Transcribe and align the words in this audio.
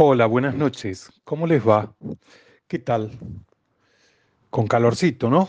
Hola, 0.00 0.26
buenas 0.26 0.54
noches. 0.54 1.10
¿Cómo 1.24 1.44
les 1.44 1.66
va? 1.66 1.92
¿Qué 2.68 2.78
tal? 2.78 3.10
Con 4.48 4.68
calorcito, 4.68 5.28
¿no? 5.28 5.48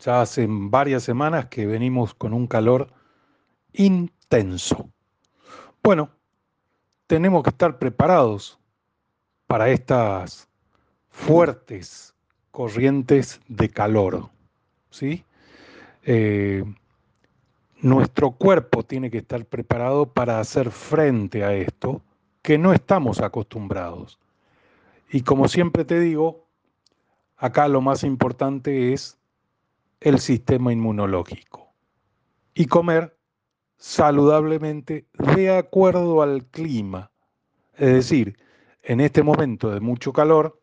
Ya 0.00 0.20
hace 0.20 0.46
varias 0.46 1.02
semanas 1.02 1.46
que 1.46 1.64
venimos 1.64 2.12
con 2.12 2.34
un 2.34 2.46
calor 2.46 2.92
intenso. 3.72 4.90
Bueno, 5.82 6.10
tenemos 7.06 7.42
que 7.42 7.48
estar 7.48 7.78
preparados 7.78 8.58
para 9.46 9.70
estas 9.70 10.46
fuertes 11.08 12.14
corrientes 12.50 13.40
de 13.48 13.70
calor, 13.70 14.28
¿sí? 14.90 15.24
Eh, 16.02 16.64
nuestro 17.80 18.32
cuerpo 18.32 18.82
tiene 18.82 19.10
que 19.10 19.18
estar 19.18 19.46
preparado 19.46 20.12
para 20.12 20.38
hacer 20.38 20.70
frente 20.70 21.44
a 21.44 21.54
esto, 21.54 22.02
que 22.44 22.58
no 22.58 22.74
estamos 22.74 23.22
acostumbrados. 23.22 24.20
Y 25.10 25.22
como 25.22 25.48
siempre 25.48 25.86
te 25.86 25.98
digo, 25.98 26.46
acá 27.38 27.68
lo 27.68 27.80
más 27.80 28.04
importante 28.04 28.92
es 28.92 29.18
el 30.00 30.18
sistema 30.20 30.70
inmunológico. 30.70 31.72
Y 32.52 32.66
comer 32.66 33.16
saludablemente 33.78 35.06
de 35.34 35.56
acuerdo 35.56 36.20
al 36.20 36.44
clima. 36.44 37.10
Es 37.72 37.94
decir, 37.94 38.36
en 38.82 39.00
este 39.00 39.22
momento 39.22 39.70
de 39.70 39.80
mucho 39.80 40.12
calor, 40.12 40.60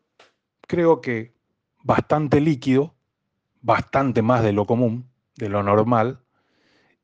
creo 0.68 1.00
que 1.00 1.34
bastante 1.82 2.40
líquido, 2.40 2.94
bastante 3.60 4.22
más 4.22 4.44
de 4.44 4.52
lo 4.52 4.66
común, 4.66 5.10
de 5.34 5.48
lo 5.48 5.64
normal, 5.64 6.20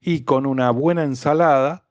y 0.01 0.23
con 0.23 0.47
una 0.47 0.71
buena 0.71 1.03
ensalada 1.03 1.85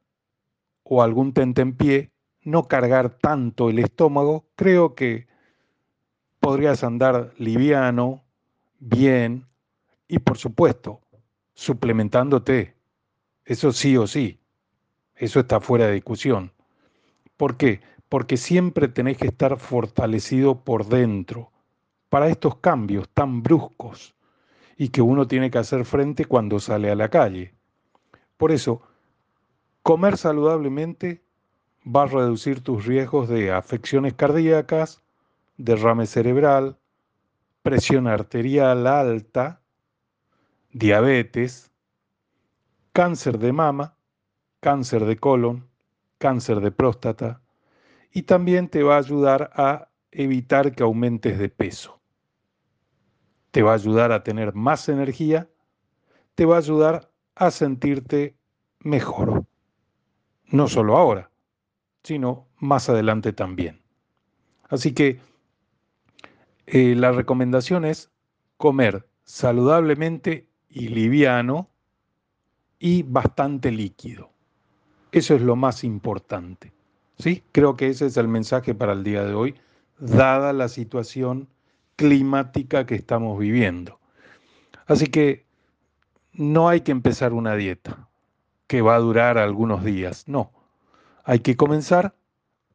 o 0.84 1.04
algún 1.04 1.34
tentempié, 1.34 2.14
no 2.48 2.70
cargar 2.70 3.10
tanto 3.10 3.70
el 3.70 3.80
estómago, 3.80 4.46
creo 4.56 4.96
que 4.96 5.28
podrías 6.40 6.82
andar 6.86 7.34
liviano, 7.38 8.24
bien 8.80 9.46
y 10.08 10.20
por 10.20 10.38
supuesto, 10.38 11.02
suplementándote. 11.56 12.78
Eso 13.44 13.74
sí 13.74 13.98
o 13.98 14.08
sí. 14.08 14.40
Eso 15.14 15.42
está 15.42 15.60
fuera 15.60 15.88
de 15.88 15.96
discusión. 15.96 16.54
¿Por 17.36 17.58
qué? 17.58 17.82
Porque 18.08 18.38
siempre 18.38 18.88
tenés 18.88 19.18
que 19.18 19.28
estar 19.28 19.60
fortalecido 19.60 20.64
por 20.64 20.86
dentro 20.86 21.52
para 22.08 22.30
estos 22.30 22.60
cambios 22.60 23.10
tan 23.10 23.44
bruscos 23.44 24.16
y 24.78 24.88
que 24.88 25.02
uno 25.02 25.28
tiene 25.28 25.52
que 25.52 25.58
hacer 25.58 25.84
frente 25.84 26.24
cuando 26.24 26.62
sale 26.62 26.90
a 26.90 26.96
la 26.96 27.10
calle. 27.10 27.56
Por 28.38 28.54
eso, 28.54 28.84
comer 29.84 30.16
saludablemente 30.16 31.27
va 31.88 32.04
a 32.04 32.08
reducir 32.08 32.62
tus 32.62 32.86
riesgos 32.86 33.30
de 33.30 33.52
afecciones 33.52 34.14
cardíacas, 34.14 35.02
derrame 35.56 36.06
cerebral, 36.06 36.78
presión 37.62 38.08
arterial 38.08 38.88
alta, 38.88 39.62
diabetes, 40.72 41.72
cáncer 42.92 43.38
de 43.40 43.54
mama, 43.54 43.96
cáncer 44.60 45.06
de 45.06 45.18
colon, 45.18 45.70
cáncer 46.18 46.60
de 46.60 46.72
próstata 46.72 47.42
y 48.12 48.24
también 48.24 48.68
te 48.68 48.84
va 48.84 48.96
a 48.96 49.00
ayudar 49.00 49.52
a 49.54 49.90
evitar 50.12 50.74
que 50.74 50.84
aumentes 50.84 51.40
de 51.40 51.50
peso. 51.50 52.00
Te 53.52 53.62
va 53.62 53.72
a 53.72 53.76
ayudar 53.76 54.12
a 54.12 54.24
tener 54.24 54.54
más 54.54 54.90
energía, 54.90 55.50
te 56.36 56.46
va 56.46 56.56
a 56.56 56.60
ayudar 56.60 57.12
a 57.36 57.52
sentirte 57.52 58.36
mejor. 58.80 59.46
No 60.46 60.68
solo 60.68 60.98
ahora, 60.98 61.30
sino 62.08 62.48
más 62.60 62.88
adelante 62.88 63.34
también. 63.34 63.82
Así 64.70 64.94
que 64.94 65.20
eh, 66.66 66.96
la 66.96 67.12
recomendación 67.12 67.84
es 67.84 68.10
comer 68.56 69.06
saludablemente 69.26 70.48
y 70.70 70.88
liviano 70.88 71.70
y 72.80 73.04
bastante 73.04 73.72
líquido. 73.72 74.30
Eso 75.12 75.36
es 75.36 75.42
lo 75.42 75.58
más 75.58 75.84
importante. 75.84 76.72
¿sí? 77.20 77.44
Creo 77.52 77.76
que 77.76 77.88
ese 77.90 78.06
es 78.06 78.16
el 78.16 78.30
mensaje 78.30 78.74
para 78.74 78.94
el 78.94 79.04
día 79.04 79.26
de 79.26 79.34
hoy, 79.34 79.56
dada 80.00 80.54
la 80.54 80.70
situación 80.70 81.50
climática 81.98 82.86
que 82.86 82.96
estamos 82.96 83.38
viviendo. 83.38 84.00
Así 84.86 85.08
que 85.08 85.46
no 86.32 86.70
hay 86.70 86.82
que 86.82 86.94
empezar 86.94 87.34
una 87.34 87.56
dieta 87.56 88.08
que 88.68 88.82
va 88.82 88.96
a 88.96 89.00
durar 89.00 89.38
algunos 89.38 89.84
días, 89.84 90.26
no. 90.30 90.52
Hay 91.30 91.40
que 91.40 91.58
comenzar 91.58 92.16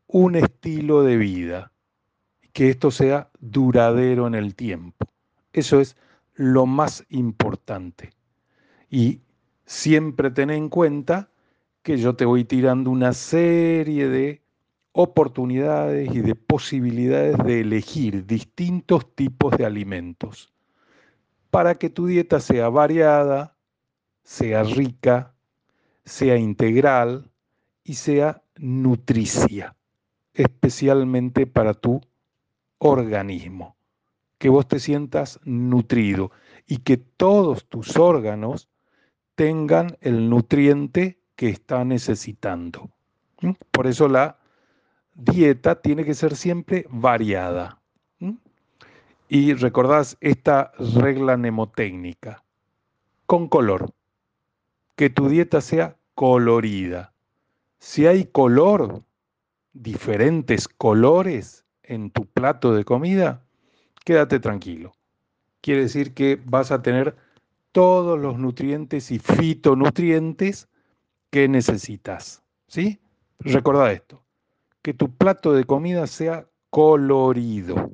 un 0.07 0.37
estilo 0.37 1.03
de 1.05 1.17
vida, 1.17 1.73
que 2.53 2.69
esto 2.69 2.91
sea 2.91 3.31
duradero 3.41 4.27
en 4.27 4.35
el 4.35 4.55
tiempo. 4.55 5.07
Eso 5.55 5.81
es 5.81 5.97
lo 6.35 6.67
más 6.67 7.07
importante. 7.09 8.11
Y 8.91 9.23
siempre 9.65 10.31
ten 10.31 10.51
en 10.51 10.69
cuenta 10.69 11.31
que 11.83 11.97
yo 11.97 12.15
te 12.15 12.27
voy 12.27 12.45
tirando 12.45 12.91
una 12.91 13.15
serie 13.15 14.11
de 14.11 14.43
oportunidades 14.93 16.15
y 16.15 16.21
de 16.21 16.35
posibilidades 16.35 17.39
de 17.39 17.63
elegir 17.63 18.27
distintos 18.27 19.15
tipos 19.15 19.57
de 19.57 19.65
alimentos 19.65 20.53
para 21.49 21.77
que 21.77 21.89
tu 21.89 22.07
dieta 22.07 22.39
sea 22.39 22.69
variada, 22.69 23.57
sea 24.25 24.63
rica, 24.63 25.33
sea 26.05 26.37
integral 26.37 27.31
y 27.83 27.95
sea 27.95 28.42
nutricia, 28.57 29.77
especialmente 30.35 31.47
para 31.47 31.75
tu 31.75 32.01
organismo. 32.79 33.77
Que 34.39 34.49
vos 34.49 34.67
te 34.67 34.81
sientas 34.81 35.41
nutrido 35.45 36.33
y 36.67 36.79
que 36.79 36.97
todos 36.97 37.67
tus 37.69 37.97
órganos 37.97 38.69
tengan 39.35 39.97
el 40.01 40.29
nutriente 40.29 41.21
que 41.37 41.49
está 41.49 41.85
necesitando. 41.85 42.91
Por 43.71 43.87
eso 43.87 44.09
la 44.09 44.39
dieta 45.15 45.81
tiene 45.81 46.05
que 46.05 46.15
ser 46.15 46.37
siempre 46.37 46.87
variada. 46.91 47.81
Y 49.29 49.55
recordás 49.55 50.19
esta 50.21 50.73
regla 50.79 51.37
mnemotécnica, 51.37 52.45
con 53.25 53.49
color, 53.49 53.93
que 54.95 55.09
tu 55.09 55.29
dieta 55.29 55.61
sea 55.63 55.97
colorida. 56.15 57.12
Si 57.85 58.07
hay 58.07 58.27
color, 58.27 59.03
diferentes 59.73 60.69
colores 60.69 61.65
en 61.83 62.13
tu 62.13 62.27
plato 62.27 62.73
de 62.75 62.85
comida, 62.85 63.45
quédate 64.05 64.39
tranquilo. 64.39 64.93
Quiere 65.61 65.83
decir 65.83 66.15
que 66.15 66.41
vas 66.45 66.71
a 66.71 66.81
tener 66.81 67.17
todos 67.73 68.21
los 68.21 68.39
nutrientes 68.39 69.11
y 69.11 69.19
fitonutrientes 69.19 70.69
que 71.31 71.49
necesitas. 71.49 72.45
¿Sí? 72.69 73.01
Recordá 73.41 73.91
esto, 73.91 74.23
que 74.81 74.95
tu 74.95 75.11
plato 75.11 75.53
de 75.53 75.65
comida 75.65 76.07
sea 76.07 76.47
colorido. 76.71 77.91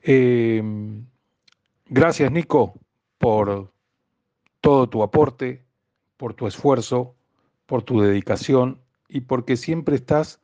Em, 0.00 1.04
gracias, 1.84 2.32
Nico, 2.32 2.72
por 3.18 3.70
todo 4.62 4.88
tu 4.88 5.02
aporte, 5.02 5.62
por 6.16 6.32
tu 6.32 6.46
esfuerzo, 6.46 7.13
por 7.66 7.82
tu 7.82 8.00
dedicación 8.00 8.78
y 9.08 9.22
porque 9.22 9.56
siempre 9.56 9.96
estás 9.96 10.40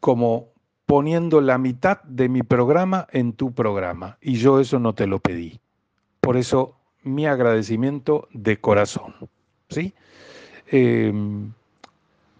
como 0.00 0.48
poniendo 0.86 1.40
la 1.40 1.58
mitad 1.58 2.02
de 2.02 2.28
mi 2.28 2.42
programa 2.42 3.06
en 3.10 3.32
tu 3.32 3.52
programa. 3.52 4.18
Y 4.20 4.34
yo 4.34 4.60
eso 4.60 4.78
no 4.78 4.94
te 4.94 5.06
lo 5.06 5.18
pedí. 5.18 5.60
Por 6.20 6.36
eso 6.36 6.76
mi 7.02 7.26
agradecimiento 7.26 8.28
de 8.32 8.60
corazón. 8.60 9.14
¿sí? 9.68 9.94
Em, 10.66 11.52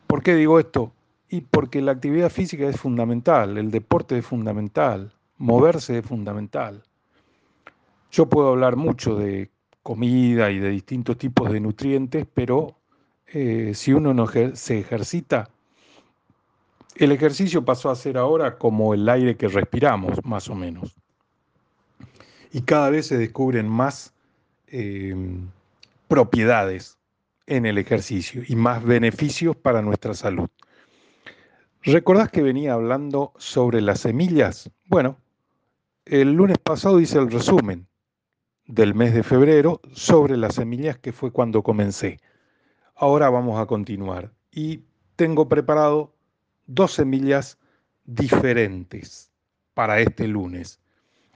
¿Por 0.06 0.22
qué 0.22 0.34
digo 0.34 0.58
esto? 0.58 0.92
Y 1.28 1.40
porque 1.42 1.82
la 1.82 1.92
actividad 1.92 2.30
física 2.30 2.68
es 2.68 2.76
fundamental, 2.76 3.58
el 3.58 3.70
deporte 3.70 4.18
es 4.18 4.26
fundamental, 4.26 5.12
moverse 5.38 5.98
es 5.98 6.06
fundamental. 6.06 6.82
Yo 8.10 8.26
puedo 8.26 8.50
hablar 8.50 8.76
mucho 8.76 9.16
de 9.16 9.50
comida 9.82 10.50
y 10.50 10.60
de 10.60 10.70
distintos 10.70 11.18
tipos 11.18 11.50
de 11.50 11.60
nutrientes, 11.60 12.26
pero 12.32 12.76
eh, 13.36 13.72
si 13.74 13.92
uno 13.92 14.14
no 14.14 14.28
se 14.28 14.78
ejercita, 14.78 15.50
el 16.94 17.10
ejercicio 17.10 17.64
pasó 17.64 17.90
a 17.90 17.96
ser 17.96 18.16
ahora 18.16 18.58
como 18.58 18.94
el 18.94 19.08
aire 19.08 19.36
que 19.36 19.48
respiramos, 19.48 20.24
más 20.24 20.48
o 20.48 20.54
menos. 20.54 20.94
Y 22.52 22.62
cada 22.62 22.90
vez 22.90 23.08
se 23.08 23.18
descubren 23.18 23.68
más 23.68 24.14
em, 24.68 25.48
propiedades 26.06 26.96
en 27.48 27.66
el 27.66 27.78
ejercicio 27.78 28.42
y 28.46 28.54
más 28.54 28.84
beneficios 28.84 29.56
para 29.56 29.82
nuestra 29.82 30.14
salud. 30.14 30.48
¿Recordás 31.82 32.30
que 32.30 32.40
venía 32.40 32.74
hablando 32.74 33.32
sobre 33.36 33.80
las 33.80 33.98
semillas? 33.98 34.70
Bueno, 34.86 35.16
el 36.04 36.34
lunes 36.34 36.58
pasado 36.58 37.00
hice 37.00 37.18
el 37.18 37.32
resumen 37.32 37.88
del 38.66 38.94
mes 38.94 39.12
de 39.12 39.24
febrero 39.24 39.80
sobre 39.92 40.36
las 40.36 40.54
semillas 40.54 40.98
que 40.98 41.12
fue 41.12 41.32
cuando 41.32 41.64
comencé. 41.64 42.20
Ahora 42.94 43.28
vamos 43.30 43.60
a 43.60 43.66
continuar 43.66 44.32
y 44.52 44.84
tengo 45.16 45.48
preparado 45.48 46.14
dos 46.66 46.92
semillas 46.92 47.58
diferentes 48.04 49.32
para 49.74 50.00
este 50.00 50.28
lunes. 50.28 50.80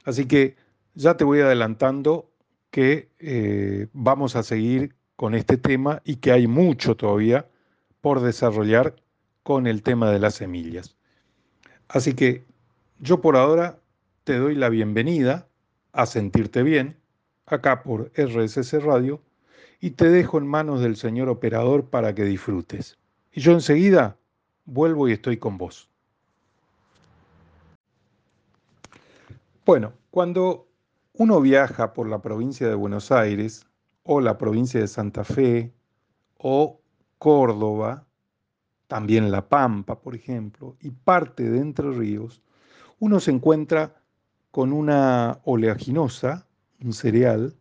Así 0.05 0.27
que 0.27 0.57
ya 0.95 1.17
te 1.17 1.25
voy 1.25 1.41
adelantando 1.41 2.31
que 2.71 3.11
eh, 3.19 3.89
vamos 3.93 4.37
a 4.37 4.43
seguir 4.43 4.95
con 5.17 5.35
este 5.35 5.57
tema 5.57 6.01
y 6.05 6.17
que 6.17 6.33
hay 6.33 6.47
mucho 6.47 6.97
todavía 6.97 7.49
por 8.01 8.21
desarrollar 8.21 8.95
con 9.43 9.67
el 9.67 9.83
tema 9.83 10.11
de 10.11 10.21
las 10.21 10.35
semillas. 10.35 10.97
Así 11.89 12.15
que 12.15 12.45
yo 13.01 13.21
por 13.21 13.37
ahora 13.37 13.81
te 14.25 14.37
doy 14.37 14.55
la 14.55 14.69
bienvenida 14.69 15.49
a 15.93 16.07
sentirte 16.07 16.63
bien 16.63 16.97
acá 17.47 17.83
por 17.83 18.13
RSS 18.15 18.83
Radio 18.83 19.21
y 19.81 19.91
te 19.91 20.09
dejo 20.09 20.39
en 20.39 20.47
manos 20.47 20.81
del 20.81 20.97
señor 20.97 21.29
operador 21.29 21.87
para 21.87 22.15
que 22.15 22.25
disfrutes. 22.25 22.99
Y 23.33 23.41
yo 23.41 23.53
enseguida 23.53 24.17
vuelvo 24.65 25.09
y 25.09 25.13
estoy 25.13 25.37
con 25.37 25.59
vos. 25.59 25.89
Bueno, 29.65 29.93
cuando 30.11 30.67
uno 31.13 31.41
viaja 31.41 31.93
por 31.93 32.09
la 32.09 32.23
provincia 32.23 32.69
de 32.69 32.75
Buenos 32.75 33.13
Aires 33.13 33.67
o 34.03 34.21
la 34.21 34.39
provincia 34.39 34.81
de 34.81 34.89
Santa 34.89 35.25
Fe 35.25 35.73
o 36.39 36.81
Córdoba, 37.19 38.07
también 38.87 39.31
La 39.31 39.49
Pampa, 39.49 40.01
por 40.01 40.15
ejemplo, 40.15 40.77
y 40.81 40.91
parte 40.91 41.43
de 41.51 41.59
Entre 41.59 41.91
Ríos, 41.91 42.43
uno 42.99 43.21
se 43.21 43.31
encuentra 43.31 44.01
con 44.51 44.73
una 44.73 45.41
oleaginosa, 45.45 46.47
un 46.81 46.93
cereal, 46.93 47.55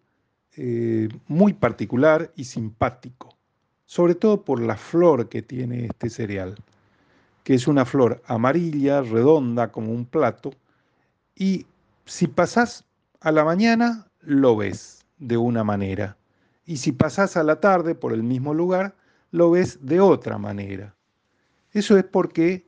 eh, 0.57 1.07
muy 1.27 1.53
particular 1.53 2.31
y 2.35 2.45
simpático, 2.45 3.37
sobre 3.85 4.15
todo 4.15 4.43
por 4.43 4.59
la 4.59 4.75
flor 4.75 5.29
que 5.29 5.43
tiene 5.43 5.85
este 5.85 6.09
cereal, 6.09 6.55
que 7.43 7.53
es 7.53 7.67
una 7.67 7.85
flor 7.85 8.23
amarilla, 8.25 9.01
redonda 9.01 9.71
como 9.71 9.91
un 9.91 10.05
plato, 10.05 10.51
y 11.35 11.67
si 12.05 12.25
pasás 12.25 12.85
a 13.21 13.31
la 13.31 13.45
mañana, 13.45 14.07
lo 14.21 14.55
ves 14.55 15.05
de 15.19 15.37
una 15.37 15.63
manera, 15.63 16.17
y 16.65 16.77
si 16.77 16.91
pasás 16.91 17.37
a 17.37 17.43
la 17.43 17.59
tarde 17.59 17.93
por 17.93 18.11
el 18.11 18.23
mismo 18.23 18.55
lugar, 18.55 18.95
lo 19.29 19.51
ves 19.51 19.85
de 19.85 19.99
otra 19.99 20.39
manera. 20.39 20.95
Eso 21.71 21.97
es 21.97 22.03
porque 22.03 22.65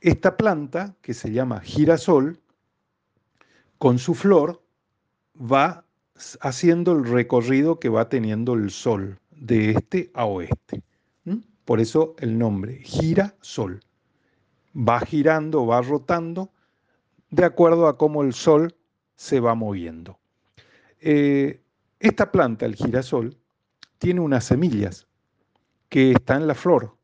esta 0.00 0.36
planta, 0.36 0.94
que 1.02 1.12
se 1.12 1.32
llama 1.32 1.60
girasol, 1.60 2.38
con 3.78 3.98
su 3.98 4.14
flor 4.14 4.62
va 5.34 5.84
haciendo 6.40 6.92
el 6.92 7.04
recorrido 7.04 7.80
que 7.80 7.88
va 7.88 8.08
teniendo 8.08 8.54
el 8.54 8.70
Sol 8.70 9.18
de 9.30 9.70
este 9.70 10.10
a 10.14 10.26
oeste. 10.26 10.82
Por 11.64 11.80
eso 11.80 12.14
el 12.18 12.38
nombre, 12.38 12.80
gira 12.82 13.34
Sol. 13.40 13.80
Va 14.76 15.00
girando, 15.00 15.66
va 15.66 15.80
rotando 15.80 16.50
de 17.30 17.44
acuerdo 17.44 17.88
a 17.88 17.96
cómo 17.96 18.22
el 18.22 18.34
Sol 18.34 18.74
se 19.16 19.40
va 19.40 19.54
moviendo. 19.54 20.18
Eh, 21.00 21.62
esta 22.00 22.30
planta, 22.30 22.66
el 22.66 22.74
girasol, 22.74 23.38
tiene 23.98 24.20
unas 24.20 24.44
semillas 24.44 25.06
que 25.88 26.12
están 26.12 26.42
en 26.42 26.48
la 26.48 26.54
flor. 26.54 26.96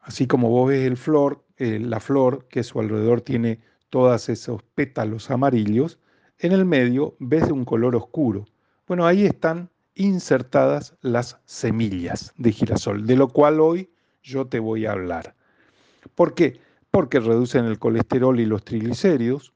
Así 0.00 0.26
como 0.26 0.48
vos 0.48 0.68
ves 0.68 0.98
flor, 0.98 1.44
eh, 1.56 1.78
la 1.78 2.00
flor 2.00 2.46
que 2.48 2.60
a 2.60 2.62
su 2.62 2.80
alrededor 2.80 3.20
tiene 3.20 3.60
todos 3.90 4.28
esos 4.28 4.62
pétalos 4.62 5.30
amarillos, 5.30 5.98
en 6.38 6.52
el 6.52 6.64
medio 6.64 7.14
ves 7.18 7.50
un 7.50 7.64
color 7.64 7.96
oscuro. 7.96 8.46
Bueno, 8.86 9.06
ahí 9.06 9.24
están 9.24 9.70
insertadas 9.94 10.94
las 11.00 11.38
semillas 11.44 12.32
de 12.36 12.52
girasol, 12.52 13.06
de 13.06 13.16
lo 13.16 13.28
cual 13.28 13.60
hoy 13.60 13.90
yo 14.22 14.46
te 14.46 14.58
voy 14.58 14.86
a 14.86 14.92
hablar. 14.92 15.34
¿Por 16.14 16.34
qué? 16.34 16.60
Porque 16.90 17.20
reducen 17.20 17.64
el 17.64 17.78
colesterol 17.78 18.38
y 18.38 18.46
los 18.46 18.64
triglicéridos, 18.64 19.52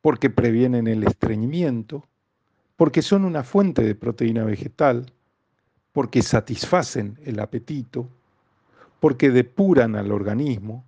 porque 0.00 0.30
previenen 0.30 0.86
el 0.86 1.04
estreñimiento, 1.04 2.06
porque 2.76 3.02
son 3.02 3.24
una 3.24 3.44
fuente 3.44 3.82
de 3.82 3.94
proteína 3.94 4.44
vegetal, 4.44 5.12
porque 5.92 6.22
satisfacen 6.22 7.18
el 7.24 7.40
apetito, 7.40 8.08
porque 9.00 9.30
depuran 9.30 9.96
al 9.96 10.12
organismo, 10.12 10.86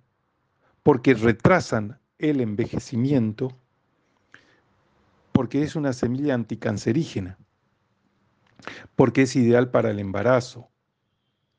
porque 0.81 1.13
retrasan 1.13 1.99
el 2.17 2.41
envejecimiento, 2.41 3.55
porque 5.43 5.61
es 5.61 5.75
una 5.75 5.91
semilla 5.91 6.35
anticancerígena, 6.35 7.37
porque 8.95 9.23
es 9.23 9.35
ideal 9.35 9.71
para 9.71 9.91
el 9.91 9.99
embarazo, 9.99 10.71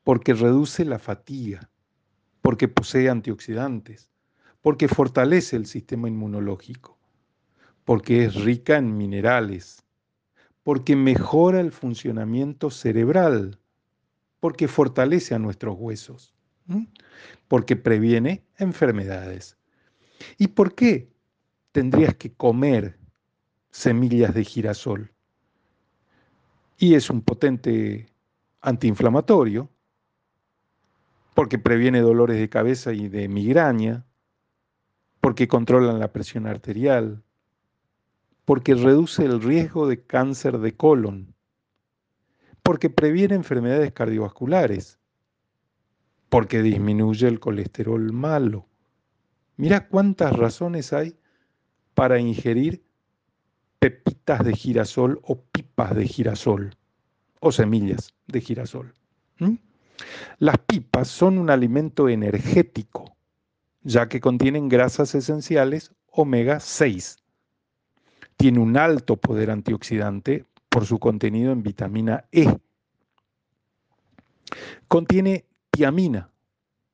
porque 0.04 0.32
reduce 0.32 0.86
la 0.86 0.98
fatiga, 0.98 1.70
porque 2.40 2.66
posee 2.66 3.10
antioxidantes, 3.10 4.08
porque 4.62 4.88
fortalece 4.88 5.56
el 5.56 5.66
sistema 5.66 6.08
inmunológico, 6.08 6.98
porque 7.84 8.24
es 8.24 8.36
rica 8.36 8.78
en 8.78 8.96
minerales, 8.96 9.84
porque 10.62 10.96
mejora 10.96 11.60
el 11.60 11.70
funcionamiento 11.70 12.70
cerebral, 12.70 13.60
porque 14.40 14.66
fortalece 14.66 15.34
a 15.34 15.38
nuestros 15.38 15.76
huesos, 15.78 16.34
porque 17.48 17.76
previene 17.76 18.46
enfermedades. 18.56 19.58
¿Y 20.38 20.48
por 20.48 20.74
qué 20.74 21.12
tendrías 21.72 22.14
que 22.14 22.32
comer 22.32 23.03
semillas 23.74 24.32
de 24.32 24.44
girasol. 24.44 25.10
Y 26.78 26.94
es 26.94 27.10
un 27.10 27.22
potente 27.22 28.06
antiinflamatorio 28.60 29.68
porque 31.34 31.58
previene 31.58 32.00
dolores 32.00 32.38
de 32.38 32.48
cabeza 32.48 32.92
y 32.92 33.08
de 33.08 33.26
migraña, 33.28 34.06
porque 35.20 35.48
controlan 35.48 35.98
la 35.98 36.12
presión 36.12 36.46
arterial, 36.46 37.24
porque 38.44 38.76
reduce 38.76 39.24
el 39.24 39.42
riesgo 39.42 39.88
de 39.88 40.04
cáncer 40.06 40.58
de 40.58 40.76
colon, 40.76 41.34
porque 42.62 42.90
previene 42.90 43.34
enfermedades 43.34 43.92
cardiovasculares, 43.92 45.00
porque 46.28 46.62
disminuye 46.62 47.26
el 47.26 47.40
colesterol 47.40 48.12
malo. 48.12 48.68
Mira 49.56 49.88
cuántas 49.88 50.32
razones 50.32 50.92
hay 50.92 51.18
para 51.94 52.20
ingerir 52.20 52.83
pepitas 53.84 54.42
de 54.42 54.54
girasol 54.54 55.20
o 55.24 55.36
pipas 55.36 55.94
de 55.94 56.08
girasol 56.08 56.74
o 57.40 57.52
semillas 57.52 58.14
de 58.28 58.40
girasol. 58.40 58.94
Las 60.38 60.56
pipas 60.56 61.06
son 61.06 61.36
un 61.36 61.50
alimento 61.50 62.08
energético, 62.08 63.14
ya 63.82 64.08
que 64.08 64.22
contienen 64.22 64.70
grasas 64.70 65.14
esenciales 65.14 65.92
omega 66.06 66.60
6. 66.60 67.18
Tiene 68.38 68.58
un 68.58 68.78
alto 68.78 69.18
poder 69.18 69.50
antioxidante 69.50 70.46
por 70.70 70.86
su 70.86 70.98
contenido 70.98 71.52
en 71.52 71.62
vitamina 71.62 72.24
E. 72.32 72.46
Contiene 74.88 75.44
tiamina 75.70 76.30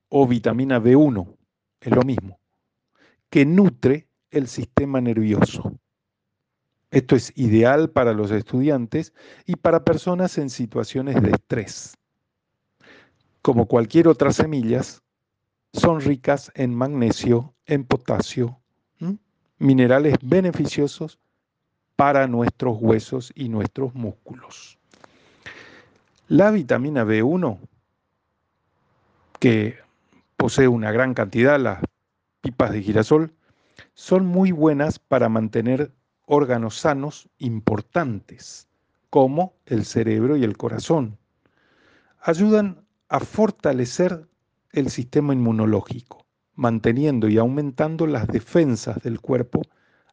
o 0.08 0.26
vitamina 0.26 0.80
B1, 0.80 1.36
es 1.82 1.94
lo 1.94 2.02
mismo, 2.02 2.40
que 3.30 3.46
nutre 3.46 4.08
el 4.32 4.48
sistema 4.48 5.00
nervioso. 5.00 5.79
Esto 6.90 7.14
es 7.14 7.32
ideal 7.36 7.90
para 7.90 8.12
los 8.12 8.30
estudiantes 8.30 9.12
y 9.46 9.56
para 9.56 9.84
personas 9.84 10.38
en 10.38 10.50
situaciones 10.50 11.22
de 11.22 11.30
estrés. 11.30 11.96
Como 13.42 13.66
cualquier 13.66 14.08
otra 14.08 14.32
semillas, 14.32 15.02
son 15.72 16.00
ricas 16.00 16.50
en 16.54 16.74
magnesio, 16.74 17.54
en 17.66 17.84
potasio, 17.84 18.58
minerales 19.58 20.16
beneficiosos 20.22 21.20
para 21.94 22.26
nuestros 22.26 22.78
huesos 22.80 23.30
y 23.34 23.48
nuestros 23.48 23.94
músculos. 23.94 24.78
La 26.28 26.50
vitamina 26.50 27.04
B1, 27.04 27.58
que 29.38 29.78
posee 30.36 30.66
una 30.66 30.90
gran 30.92 31.14
cantidad, 31.14 31.60
las 31.60 31.80
pipas 32.40 32.72
de 32.72 32.82
girasol, 32.82 33.32
son 33.94 34.26
muy 34.26 34.50
buenas 34.50 34.98
para 34.98 35.28
mantener 35.28 35.92
órganos 36.32 36.76
sanos 36.76 37.28
importantes, 37.38 38.68
como 39.10 39.54
el 39.66 39.84
cerebro 39.84 40.36
y 40.36 40.44
el 40.44 40.56
corazón. 40.56 41.18
Ayudan 42.20 42.84
a 43.08 43.18
fortalecer 43.18 44.28
el 44.70 44.90
sistema 44.90 45.32
inmunológico, 45.32 46.24
manteniendo 46.54 47.28
y 47.28 47.36
aumentando 47.36 48.06
las 48.06 48.28
defensas 48.28 49.02
del 49.02 49.20
cuerpo, 49.20 49.62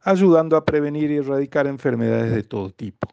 ayudando 0.01 0.57
a 0.57 0.65
prevenir 0.65 1.11
y 1.11 1.17
erradicar 1.17 1.67
enfermedades 1.67 2.33
de 2.33 2.41
todo 2.41 2.71
tipo. 2.71 3.09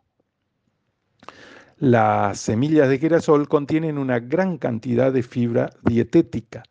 Las 1.77 2.41
semillas 2.41 2.89
de 2.89 2.99
girasol 2.99 3.49
contienen 3.49 3.99
una 3.99 4.19
gran 4.19 4.57
cantidad 4.57 5.13
de 5.13 5.23
fibra 5.23 5.69
dietética, 5.83 6.63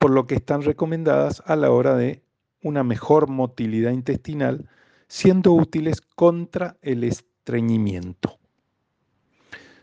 por 0.00 0.10
lo 0.10 0.26
que 0.26 0.34
están 0.34 0.62
recomendadas 0.62 1.40
a 1.46 1.54
la 1.54 1.70
hora 1.70 1.94
de 1.94 2.24
una 2.64 2.82
mejor 2.82 3.28
motilidad 3.28 3.92
intestinal 3.92 4.68
siendo 5.08 5.52
útiles 5.52 6.00
contra 6.02 6.76
el 6.82 7.02
estreñimiento. 7.02 8.38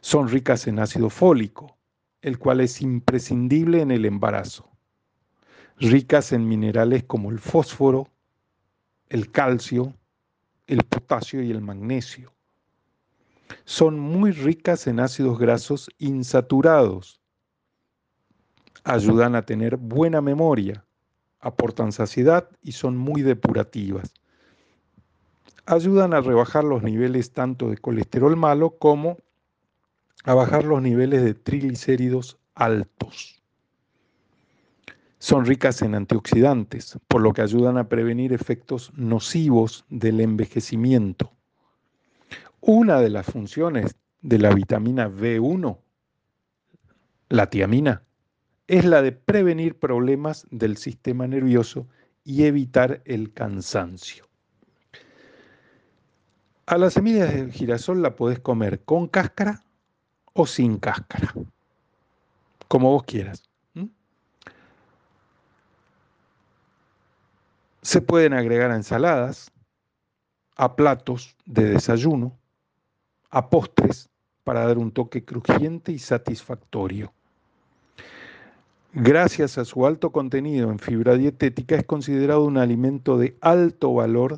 Son 0.02 0.28
ricas 0.28 0.68
en 0.68 0.80
ácido 0.80 1.10
fólico, 1.10 1.78
el 2.22 2.38
cual 2.38 2.62
es 2.62 2.82
imprescindible 2.82 3.82
en 3.82 3.92
el 3.92 4.06
embarazo. 4.06 4.70
ricas 5.78 6.32
en 6.32 6.48
minerales 6.48 7.04
como 7.04 7.32
el 7.32 7.40
fósforo, 7.40 8.08
el 9.10 9.32
calcio, 9.32 9.94
el 10.68 10.84
potasio 10.84 11.44
y 11.44 11.52
el 11.52 11.62
magnesio. 11.62 12.34
Son 13.66 14.00
muy 14.00 14.32
ricas 14.32 14.88
en 14.88 15.00
ácidos 15.00 15.38
grasos 15.38 15.90
insaturados. 15.98 17.20
Ayudan 18.84 19.36
a 19.36 19.42
tener 19.42 19.78
buena 19.78 20.22
memoria, 20.22 20.86
aportan 21.40 21.92
saciedad 21.92 22.50
y 22.62 22.72
son 22.72 22.96
muy 22.96 23.22
depurativas. 23.22 24.14
Ayudan 25.68 26.14
a 26.14 26.22
rebajar 26.22 26.64
los 26.64 26.84
niveles 26.84 27.32
tanto 27.32 27.70
de 27.70 27.78
colesterol 27.78 28.36
malo 28.36 28.78
como 28.78 29.18
a 30.24 30.34
bajar 30.34 30.64
los 30.64 30.82
niveles 30.82 31.24
de 31.24 31.34
triglicéridos 31.34 32.38
altos. 32.54 33.42
Son 35.18 35.46
ricas 35.46 35.82
en 35.82 35.96
antioxidantes, 35.96 37.00
por 37.08 37.22
lo 37.22 37.34
que 37.34 37.42
ayudan 37.42 37.80
a 37.80 37.90
prevenir 37.90 38.32
efectos 38.32 38.92
nocivos 38.96 39.86
del 39.90 40.20
envejecimiento. 40.20 41.32
Una 42.62 43.00
de 43.00 43.10
las 43.10 43.26
funciones 43.26 43.96
de 44.22 44.40
la 44.40 44.54
vitamina 44.54 45.10
B1, 45.10 45.80
la 47.30 47.50
tiamina, 47.50 48.04
es 48.68 48.86
la 48.86 49.02
de 49.02 49.12
prevenir 49.12 49.80
problemas 49.80 50.48
del 50.52 50.78
sistema 50.78 51.28
nervioso 51.28 51.88
y 52.24 52.44
evitar 52.44 53.02
el 53.06 53.34
cansancio. 53.34 54.28
A 56.68 56.80
las 56.80 56.94
semillas 56.94 57.32
de 57.32 57.52
girasol 57.52 58.02
la 58.02 58.16
podés 58.16 58.40
comer 58.40 58.84
con 58.84 59.08
cáscara 59.08 59.62
o 60.34 60.48
sin 60.48 60.80
cáscara, 60.80 61.32
como 62.68 62.92
vos 62.92 63.04
quieras. 63.04 63.44
Se 67.84 68.02
pueden 68.02 68.34
agregar 68.34 68.72
a 68.72 68.78
ensaladas, 68.78 69.52
a 70.56 70.76
platos 70.76 71.36
de 71.46 71.66
desayuno, 71.66 72.36
a 73.30 73.48
postres 73.52 74.10
para 74.44 74.66
dar 74.66 74.80
un 74.80 74.92
toque 74.92 75.24
crujiente 75.24 75.92
y 75.92 76.00
satisfactorio. 76.00 77.14
Gracias 78.92 79.60
a 79.60 79.66
su 79.66 79.86
alto 79.86 80.12
contenido 80.12 80.72
en 80.72 80.80
fibra 80.80 81.14
dietética 81.14 81.76
es 81.76 81.86
considerado 81.86 82.44
un 82.44 82.58
alimento 82.58 83.20
de 83.20 83.38
alto 83.40 83.94
valor 83.94 84.38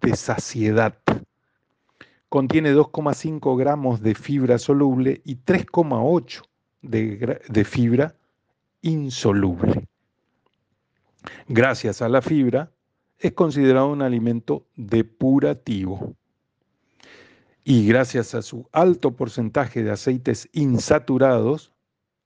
de 0.00 0.16
saciedad 0.16 0.98
contiene 2.30 2.72
2,5 2.72 3.58
gramos 3.58 4.00
de 4.00 4.14
fibra 4.14 4.56
soluble 4.56 5.20
y 5.24 5.36
3,8 5.36 6.42
de, 6.80 7.40
de 7.46 7.64
fibra 7.64 8.14
insoluble. 8.80 9.86
Gracias 11.48 12.00
a 12.00 12.08
la 12.08 12.22
fibra, 12.22 12.70
es 13.18 13.32
considerado 13.32 13.88
un 13.88 14.00
alimento 14.00 14.64
depurativo. 14.76 16.14
Y 17.64 17.86
gracias 17.86 18.34
a 18.34 18.42
su 18.42 18.66
alto 18.72 19.10
porcentaje 19.10 19.82
de 19.82 19.90
aceites 19.90 20.48
insaturados, 20.52 21.72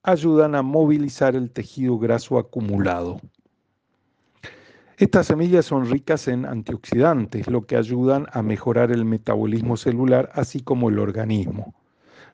ayudan 0.03 0.55
a 0.55 0.63
movilizar 0.63 1.35
el 1.35 1.51
tejido 1.51 1.99
graso 1.99 2.39
acumulado. 2.39 3.21
Estas 4.97 5.27
semillas 5.27 5.67
son 5.67 5.91
ricas 5.91 6.29
en 6.29 6.47
antioxidantes, 6.47 7.49
lo 7.49 7.67
que 7.67 7.77
ayudan 7.77 8.27
a 8.33 8.43
mejorar 8.43 8.93
el 8.93 9.05
metabolismo 9.05 9.77
celular, 9.77 10.31
así 10.35 10.61
como 10.61 10.89
el 10.89 11.01
organismo. 11.01 11.75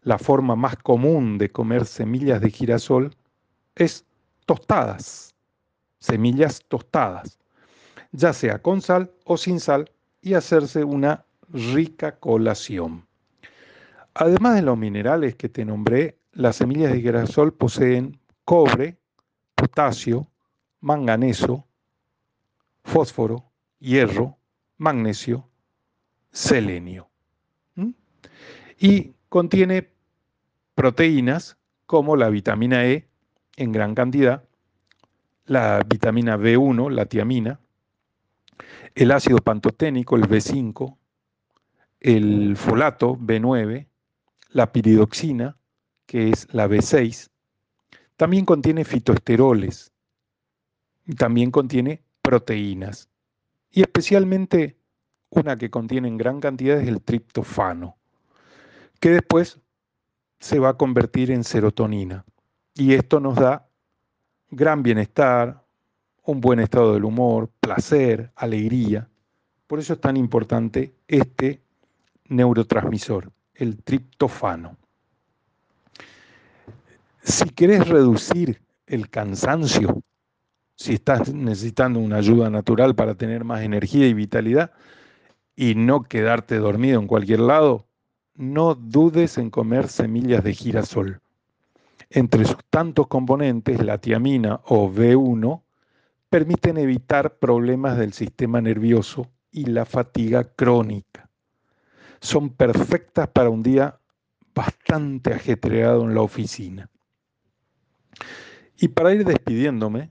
La 0.02 0.19
forma 0.19 0.57
más 0.57 0.76
común 0.76 1.38
de 1.38 1.50
comer 1.50 1.87
semillas 1.87 2.43
de 2.43 2.50
girasol 2.50 3.17
es 3.76 4.05
tostadas, 4.45 5.35
semillas 6.00 6.62
tostadas, 6.69 7.38
ya 8.12 8.35
sea 8.35 8.61
con 8.61 8.83
sal 8.83 9.11
o 9.25 9.38
sin 9.38 9.59
sal, 9.59 9.90
y 10.21 10.35
hacerse 10.35 10.85
una 10.85 11.25
rica 11.49 12.17
colación. 12.17 13.07
Además 14.12 14.57
de 14.57 14.62
los 14.62 14.76
minerales 14.76 15.35
que 15.35 15.49
te 15.49 15.64
nombré, 15.64 16.19
las 16.33 16.57
semillas 16.57 16.93
de 16.93 17.00
girasol 17.00 17.55
poseen 17.55 18.21
cobre, 18.45 18.99
potasio, 19.55 20.26
manganeso, 20.81 21.64
fósforo, 22.90 23.44
hierro, 23.78 24.37
magnesio, 24.76 25.49
selenio. 26.32 27.09
Y 28.78 29.12
contiene 29.28 29.90
proteínas 30.75 31.56
como 31.87 32.16
la 32.16 32.30
vitamina 32.30 32.87
E 32.87 33.09
en 33.56 33.73
gran 33.73 33.94
cantidad, 33.94 34.42
la 35.44 35.82
vitamina 35.87 36.37
B1, 36.37 36.90
la 36.90 37.06
tiamina, 37.06 37.61
el 38.94 39.12
ácido 39.12 39.38
pantoténico, 39.38 40.16
el 40.16 40.23
B5, 40.28 40.97
el 42.00 42.56
folato, 42.56 43.16
B9, 43.16 43.87
la 44.49 44.73
piridoxina, 44.73 45.56
que 46.06 46.30
es 46.30 46.52
la 46.52 46.66
B6. 46.66 47.28
También 48.16 48.44
contiene 48.44 48.85
fitoesteroles. 48.85 49.92
También 51.18 51.50
contiene 51.50 52.02
proteínas 52.30 53.08
y 53.72 53.80
especialmente 53.80 54.76
una 55.30 55.58
que 55.58 55.68
contiene 55.68 56.06
en 56.06 56.16
gran 56.16 56.38
cantidad 56.38 56.78
es 56.78 56.87
el 56.87 57.02
triptofano, 57.02 57.96
que 59.00 59.10
después 59.10 59.58
se 60.38 60.60
va 60.60 60.68
a 60.68 60.76
convertir 60.76 61.32
en 61.32 61.42
serotonina 61.42 62.25
y 62.72 62.94
esto 62.94 63.18
nos 63.18 63.34
da 63.34 63.66
gran 64.49 64.84
bienestar, 64.84 65.64
un 66.22 66.40
buen 66.40 66.60
estado 66.60 66.94
del 66.94 67.04
humor, 67.04 67.50
placer, 67.58 68.30
alegría. 68.37 69.08
Por 69.66 69.80
eso 69.80 69.94
es 69.94 70.00
tan 70.00 70.16
importante 70.16 70.94
este 71.08 71.60
neurotransmisor, 72.28 73.32
el 73.54 73.82
triptofano. 73.82 74.76
Si 77.25 77.50
querés 77.50 77.88
reducir 77.88 78.62
el 78.87 79.10
cansancio, 79.10 80.04
si 80.80 80.94
estás 80.94 81.30
necesitando 81.34 82.00
una 82.00 82.16
ayuda 82.16 82.49
natural 82.49 82.94
para 82.94 83.14
tener 83.14 83.44
más 83.44 83.60
energía 83.60 84.06
y 84.06 84.14
vitalidad 84.14 84.72
y 85.54 85.75
no 85.75 86.04
quedarte 86.04 86.56
dormido 86.56 86.99
en 86.99 87.06
cualquier 87.06 87.40
lado, 87.40 87.87
no 88.34 88.75
dudes 88.75 89.37
en 89.37 89.50
comer 89.50 89.88
semillas 89.88 90.42
de 90.42 90.54
girasol. 90.54 91.20
Entre 92.08 92.46
sus 92.46 92.56
tantos 92.70 93.08
componentes, 93.08 93.84
la 93.84 93.99
tiamina 93.99 94.62
o 94.64 94.90
B1 94.90 95.62
permiten 96.30 96.78
evitar 96.78 97.37
problemas 97.37 97.99
del 97.99 98.14
sistema 98.14 98.62
nervioso 98.62 99.30
y 99.52 99.66
la 99.66 99.84
fatiga 99.84 100.44
crónica. 100.44 101.28
Son 102.22 102.49
perfectas 102.49 103.28
para 103.28 103.50
un 103.50 103.62
día 103.62 104.00
bastante 104.54 105.34
ajetreado 105.34 106.04
en 106.04 106.14
la 106.14 106.22
oficina. 106.22 106.88
Y 108.78 108.88
para 108.88 109.12
ir 109.12 109.26
despidiéndome, 109.26 110.10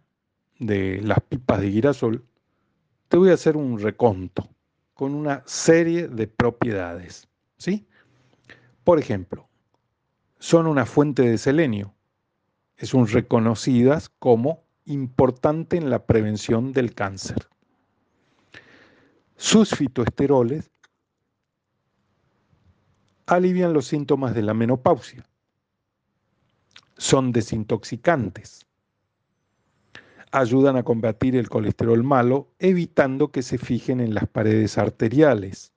de 0.59 1.01
las 1.01 1.21
pipas 1.21 1.61
de 1.61 1.71
girasol, 1.71 2.25
te 3.07 3.17
voy 3.17 3.31
a 3.31 3.33
hacer 3.33 3.57
un 3.57 3.79
reconto 3.79 4.47
con 4.93 5.15
una 5.15 5.41
serie 5.45 6.07
de 6.07 6.27
propiedades. 6.27 7.27
¿sí? 7.57 7.87
Por 8.83 8.99
ejemplo, 8.99 9.47
son 10.37 10.67
una 10.67 10.85
fuente 10.85 11.23
de 11.23 11.37
selenio. 11.37 11.95
Son 12.77 13.07
reconocidas 13.07 14.09
como 14.09 14.63
importante 14.85 15.75
en 15.75 15.89
la 15.89 16.05
prevención 16.05 16.71
del 16.71 16.93
cáncer. 16.93 17.49
Sus 19.35 19.71
fitoesteroles 19.71 20.71
alivian 23.25 23.73
los 23.73 23.87
síntomas 23.87 24.33
de 24.33 24.43
la 24.43 24.53
menopausia. 24.53 25.25
Son 26.97 27.31
desintoxicantes 27.31 28.68
ayudan 30.31 30.77
a 30.77 30.83
combatir 30.83 31.35
el 31.35 31.49
colesterol 31.49 32.03
malo, 32.03 32.49
evitando 32.59 33.31
que 33.31 33.41
se 33.41 33.57
fijen 33.57 33.99
en 33.99 34.13
las 34.13 34.27
paredes 34.27 34.77
arteriales. 34.77 35.73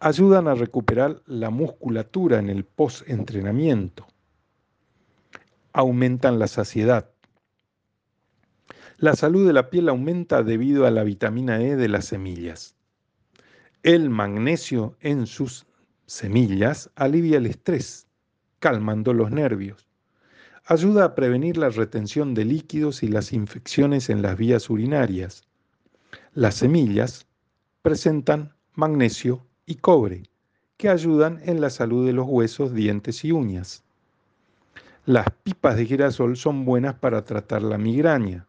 Ayudan 0.00 0.48
a 0.48 0.54
recuperar 0.54 1.22
la 1.26 1.50
musculatura 1.50 2.38
en 2.38 2.48
el 2.48 2.64
post-entrenamiento. 2.64 4.06
Aumentan 5.72 6.38
la 6.38 6.48
saciedad. 6.48 7.10
La 8.96 9.14
salud 9.14 9.46
de 9.46 9.52
la 9.52 9.70
piel 9.70 9.88
aumenta 9.88 10.42
debido 10.42 10.86
a 10.86 10.90
la 10.90 11.02
vitamina 11.02 11.60
E 11.62 11.76
de 11.76 11.88
las 11.88 12.06
semillas. 12.06 12.74
El 13.82 14.10
magnesio 14.10 14.96
en 15.00 15.26
sus 15.26 15.66
semillas 16.06 16.90
alivia 16.94 17.38
el 17.38 17.46
estrés, 17.46 18.06
calmando 18.60 19.12
los 19.12 19.30
nervios 19.30 19.91
ayuda 20.64 21.04
a 21.04 21.14
prevenir 21.14 21.56
la 21.56 21.70
retención 21.70 22.34
de 22.34 22.44
líquidos 22.44 23.02
y 23.02 23.08
las 23.08 23.32
infecciones 23.32 24.10
en 24.10 24.22
las 24.22 24.36
vías 24.36 24.70
urinarias. 24.70 25.44
Las 26.34 26.56
semillas 26.56 27.26
presentan 27.82 28.54
magnesio 28.74 29.44
y 29.66 29.76
cobre, 29.76 30.22
que 30.76 30.88
ayudan 30.88 31.40
en 31.44 31.60
la 31.60 31.70
salud 31.70 32.06
de 32.06 32.12
los 32.12 32.26
huesos, 32.26 32.74
dientes 32.74 33.24
y 33.24 33.32
uñas. 33.32 33.82
Las 35.04 35.26
pipas 35.42 35.76
de 35.76 35.86
girasol 35.86 36.36
son 36.36 36.64
buenas 36.64 36.94
para 36.94 37.24
tratar 37.24 37.62
la 37.62 37.76
migraña. 37.76 38.46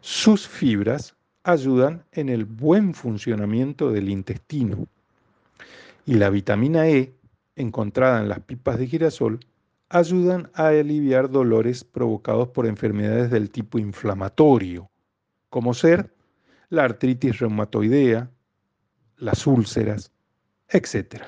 Sus 0.00 0.48
fibras 0.48 1.14
ayudan 1.44 2.04
en 2.12 2.28
el 2.28 2.44
buen 2.44 2.94
funcionamiento 2.94 3.92
del 3.92 4.08
intestino. 4.08 4.86
Y 6.04 6.14
la 6.14 6.30
vitamina 6.30 6.88
E, 6.88 7.14
encontrada 7.54 8.20
en 8.20 8.28
las 8.28 8.40
pipas 8.40 8.78
de 8.78 8.86
girasol, 8.86 9.40
ayudan 9.90 10.50
a 10.54 10.68
aliviar 10.68 11.28
dolores 11.28 11.82
provocados 11.84 12.48
por 12.48 12.66
enfermedades 12.66 13.30
del 13.30 13.50
tipo 13.50 13.78
inflamatorio, 13.78 14.88
como 15.50 15.74
ser 15.74 16.14
la 16.68 16.84
artritis 16.84 17.40
reumatoidea, 17.40 18.30
las 19.16 19.46
úlceras, 19.46 20.12
etc. 20.68 21.24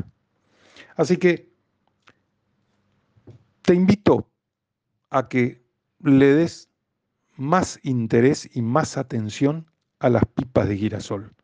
Así 0.95 1.16
que 1.16 1.52
te 3.62 3.75
invito 3.75 4.31
a 5.11 5.28
que 5.28 5.64
le 6.00 6.26
des 6.35 6.71
más 7.37 7.81
interés 7.83 8.49
y 8.54 8.62
más 8.62 8.97
atención 8.97 9.66
a 9.99 10.09
las 10.09 10.25
pipas 10.25 10.69
de 10.69 10.76
girasol. 10.76 11.35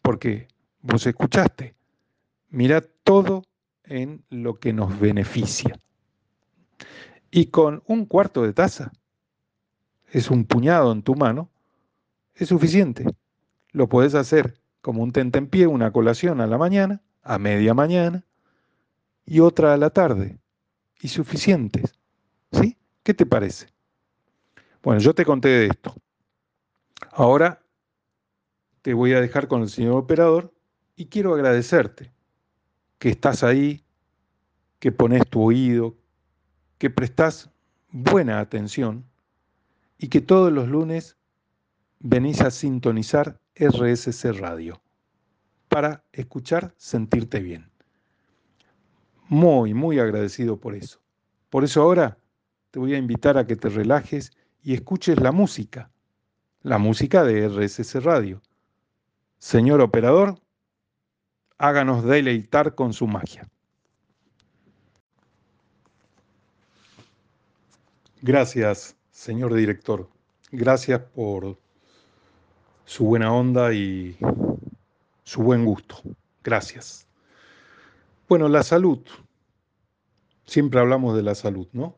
Porque 0.00 0.48
vos 0.80 1.06
escuchaste, 1.06 1.74
mira 2.48 2.80
todo 2.80 3.42
en 3.84 4.24
lo 4.30 4.58
que 4.58 4.72
nos 4.72 4.98
beneficia. 4.98 5.78
Y 7.30 7.46
con 7.46 7.82
un 7.86 8.06
cuarto 8.06 8.42
de 8.42 8.52
taza, 8.52 8.92
es 10.10 10.30
un 10.30 10.44
puñado 10.44 10.92
en 10.92 11.02
tu 11.02 11.14
mano, 11.14 11.50
es 12.34 12.48
suficiente. 12.48 13.04
Lo 13.72 13.88
puedes 13.88 14.14
hacer 14.14 14.60
como 14.80 15.02
un 15.02 15.12
pie, 15.12 15.66
una 15.66 15.92
colación 15.92 16.40
a 16.40 16.46
la 16.46 16.56
mañana, 16.56 17.02
a 17.22 17.38
media 17.38 17.74
mañana 17.74 18.24
y 19.26 19.40
otra 19.40 19.74
a 19.74 19.76
la 19.76 19.90
tarde. 19.90 20.38
Y 21.00 21.08
suficientes. 21.08 21.94
¿Sí? 22.52 22.76
¿Qué 23.02 23.14
te 23.14 23.26
parece? 23.26 23.68
Bueno, 24.82 25.00
yo 25.00 25.14
te 25.14 25.24
conté 25.24 25.48
de 25.48 25.66
esto. 25.66 25.94
Ahora 27.12 27.62
te 28.82 28.94
voy 28.94 29.12
a 29.12 29.20
dejar 29.20 29.48
con 29.48 29.62
el 29.62 29.68
señor 29.68 29.96
operador 29.96 30.54
y 30.96 31.06
quiero 31.06 31.34
agradecerte 31.34 32.10
que 32.98 33.10
estás 33.10 33.44
ahí, 33.44 33.84
que 34.78 34.90
pones 34.90 35.28
tu 35.28 35.42
oído, 35.42 35.97
que 36.78 36.90
prestas 36.90 37.50
buena 37.90 38.40
atención 38.40 39.04
y 39.98 40.08
que 40.08 40.20
todos 40.20 40.52
los 40.52 40.68
lunes 40.68 41.16
venís 41.98 42.40
a 42.40 42.50
sintonizar 42.50 43.40
RSC 43.56 44.32
Radio 44.32 44.80
para 45.68 46.04
escuchar, 46.12 46.72
sentirte 46.76 47.40
bien. 47.40 47.70
Muy, 49.28 49.74
muy 49.74 49.98
agradecido 49.98 50.58
por 50.58 50.74
eso. 50.74 51.00
Por 51.50 51.64
eso 51.64 51.82
ahora 51.82 52.18
te 52.70 52.78
voy 52.78 52.94
a 52.94 52.98
invitar 52.98 53.36
a 53.36 53.46
que 53.46 53.56
te 53.56 53.68
relajes 53.68 54.32
y 54.62 54.74
escuches 54.74 55.20
la 55.20 55.32
música, 55.32 55.90
la 56.62 56.78
música 56.78 57.24
de 57.24 57.48
RSC 57.48 58.00
Radio. 58.00 58.40
Señor 59.38 59.80
operador, 59.80 60.40
háganos 61.58 62.04
deleitar 62.04 62.74
con 62.74 62.92
su 62.92 63.06
magia. 63.06 63.48
Gracias, 68.20 68.96
señor 69.12 69.54
director. 69.54 70.08
Gracias 70.50 71.00
por 71.00 71.56
su 72.84 73.04
buena 73.04 73.32
onda 73.32 73.72
y 73.72 74.18
su 75.22 75.42
buen 75.42 75.64
gusto. 75.64 76.02
Gracias. 76.42 77.06
Bueno, 78.28 78.48
la 78.48 78.64
salud. 78.64 78.98
Siempre 80.46 80.80
hablamos 80.80 81.14
de 81.14 81.22
la 81.22 81.36
salud, 81.36 81.68
¿no? 81.72 81.96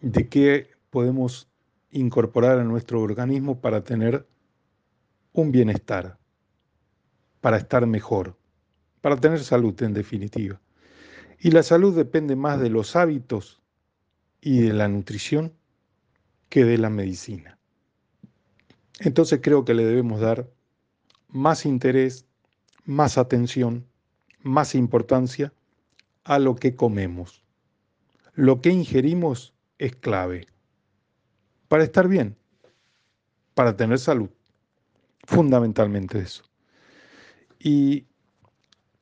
De 0.00 0.28
qué 0.28 0.70
podemos 0.90 1.48
incorporar 1.92 2.58
a 2.58 2.64
nuestro 2.64 3.00
organismo 3.00 3.60
para 3.60 3.84
tener 3.84 4.26
un 5.32 5.52
bienestar, 5.52 6.18
para 7.40 7.58
estar 7.58 7.86
mejor, 7.86 8.36
para 9.00 9.16
tener 9.16 9.38
salud 9.44 9.80
en 9.84 9.94
definitiva. 9.94 10.60
Y 11.38 11.52
la 11.52 11.62
salud 11.62 11.94
depende 11.94 12.34
más 12.34 12.60
de 12.60 12.70
los 12.70 12.96
hábitos 12.96 13.61
y 14.42 14.60
de 14.60 14.74
la 14.74 14.88
nutrición 14.88 15.54
que 16.50 16.64
de 16.64 16.76
la 16.76 16.90
medicina. 16.90 17.58
Entonces 18.98 19.40
creo 19.42 19.64
que 19.64 19.72
le 19.72 19.86
debemos 19.86 20.20
dar 20.20 20.50
más 21.28 21.64
interés, 21.64 22.26
más 22.84 23.16
atención, 23.16 23.86
más 24.40 24.74
importancia 24.74 25.54
a 26.24 26.38
lo 26.38 26.56
que 26.56 26.74
comemos. 26.74 27.44
Lo 28.34 28.60
que 28.60 28.70
ingerimos 28.70 29.54
es 29.78 29.96
clave 29.96 30.48
para 31.68 31.84
estar 31.84 32.08
bien, 32.08 32.36
para 33.54 33.76
tener 33.76 33.98
salud, 33.98 34.28
fundamentalmente 35.24 36.18
eso. 36.18 36.42
Y 37.58 38.06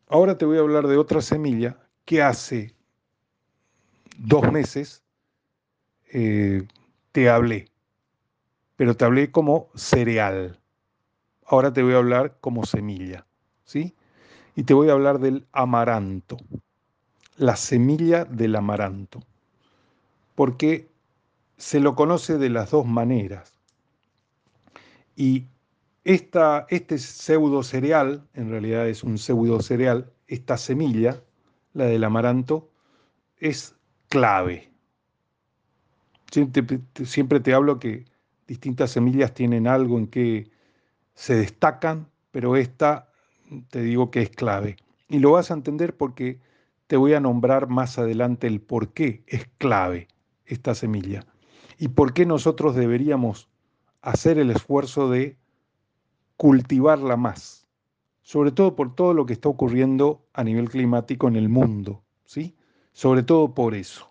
ahora 0.06 0.36
te 0.36 0.44
voy 0.44 0.58
a 0.58 0.60
hablar 0.60 0.86
de 0.86 0.98
otra 0.98 1.22
semilla 1.22 1.78
que 2.04 2.22
hace 2.22 2.74
dos 4.18 4.52
meses 4.52 5.02
eh, 6.12 6.66
te 7.12 7.28
hablé, 7.28 7.68
pero 8.76 8.96
te 8.96 9.04
hablé 9.04 9.30
como 9.30 9.68
cereal. 9.74 10.58
Ahora 11.46 11.72
te 11.72 11.82
voy 11.82 11.94
a 11.94 11.98
hablar 11.98 12.36
como 12.40 12.64
semilla, 12.66 13.26
¿sí? 13.64 13.94
Y 14.56 14.64
te 14.64 14.74
voy 14.74 14.88
a 14.88 14.92
hablar 14.92 15.20
del 15.20 15.46
amaranto, 15.52 16.36
la 17.36 17.56
semilla 17.56 18.24
del 18.24 18.56
amaranto, 18.56 19.20
porque 20.34 20.88
se 21.56 21.80
lo 21.80 21.94
conoce 21.94 22.38
de 22.38 22.50
las 22.50 22.70
dos 22.70 22.86
maneras. 22.86 23.52
Y 25.16 25.46
esta, 26.04 26.66
este 26.70 26.98
pseudo 26.98 27.62
cereal, 27.62 28.26
en 28.34 28.50
realidad 28.50 28.88
es 28.88 29.04
un 29.04 29.18
pseudo 29.18 29.60
cereal, 29.60 30.10
esta 30.26 30.56
semilla, 30.56 31.22
la 31.74 31.84
del 31.84 32.04
amaranto, 32.04 32.70
es 33.38 33.74
clave 34.08 34.69
Siempre, 36.30 37.40
te 37.40 37.54
hablo 37.54 37.78
que 37.78 38.04
distintas 38.46 38.90
semillas 38.90 39.34
tienen 39.34 39.66
algo 39.66 39.98
en 39.98 40.06
que 40.06 40.50
se 41.14 41.34
destacan, 41.34 42.08
pero 42.30 42.56
esta 42.56 43.10
te 43.70 43.82
digo 43.82 44.10
que 44.10 44.22
es 44.22 44.30
clave. 44.30 44.76
Y 45.08 45.18
lo 45.18 45.32
vas 45.32 45.50
a 45.50 45.54
entender 45.54 45.96
porque 45.96 46.40
te 46.86 46.96
voy 46.96 47.14
a 47.14 47.20
nombrar 47.20 47.68
más 47.68 47.98
adelante 47.98 48.46
el 48.46 48.60
por 48.60 48.92
qué 48.92 49.22
es 49.26 49.48
clave 49.58 50.08
esta 50.44 50.74
semilla 50.74 51.24
y 51.78 51.88
por 51.88 52.12
qué 52.12 52.26
nosotros 52.26 52.76
deberíamos 52.76 53.48
hacer 54.02 54.38
el 54.38 54.50
esfuerzo 54.50 55.08
de 55.08 55.36
cultivarla 56.36 57.16
más, 57.16 57.66
sobre 58.22 58.52
todo 58.52 58.76
por 58.76 58.94
todo 58.94 59.14
lo 59.14 59.26
que 59.26 59.32
está 59.32 59.48
ocurriendo 59.48 60.26
a 60.32 60.44
nivel 60.44 60.68
climático 60.68 61.28
en 61.28 61.36
el 61.36 61.48
mundo, 61.48 62.02
¿sí? 62.24 62.54
Sobre 62.92 63.22
todo 63.22 63.54
por 63.54 63.74
eso. 63.74 64.09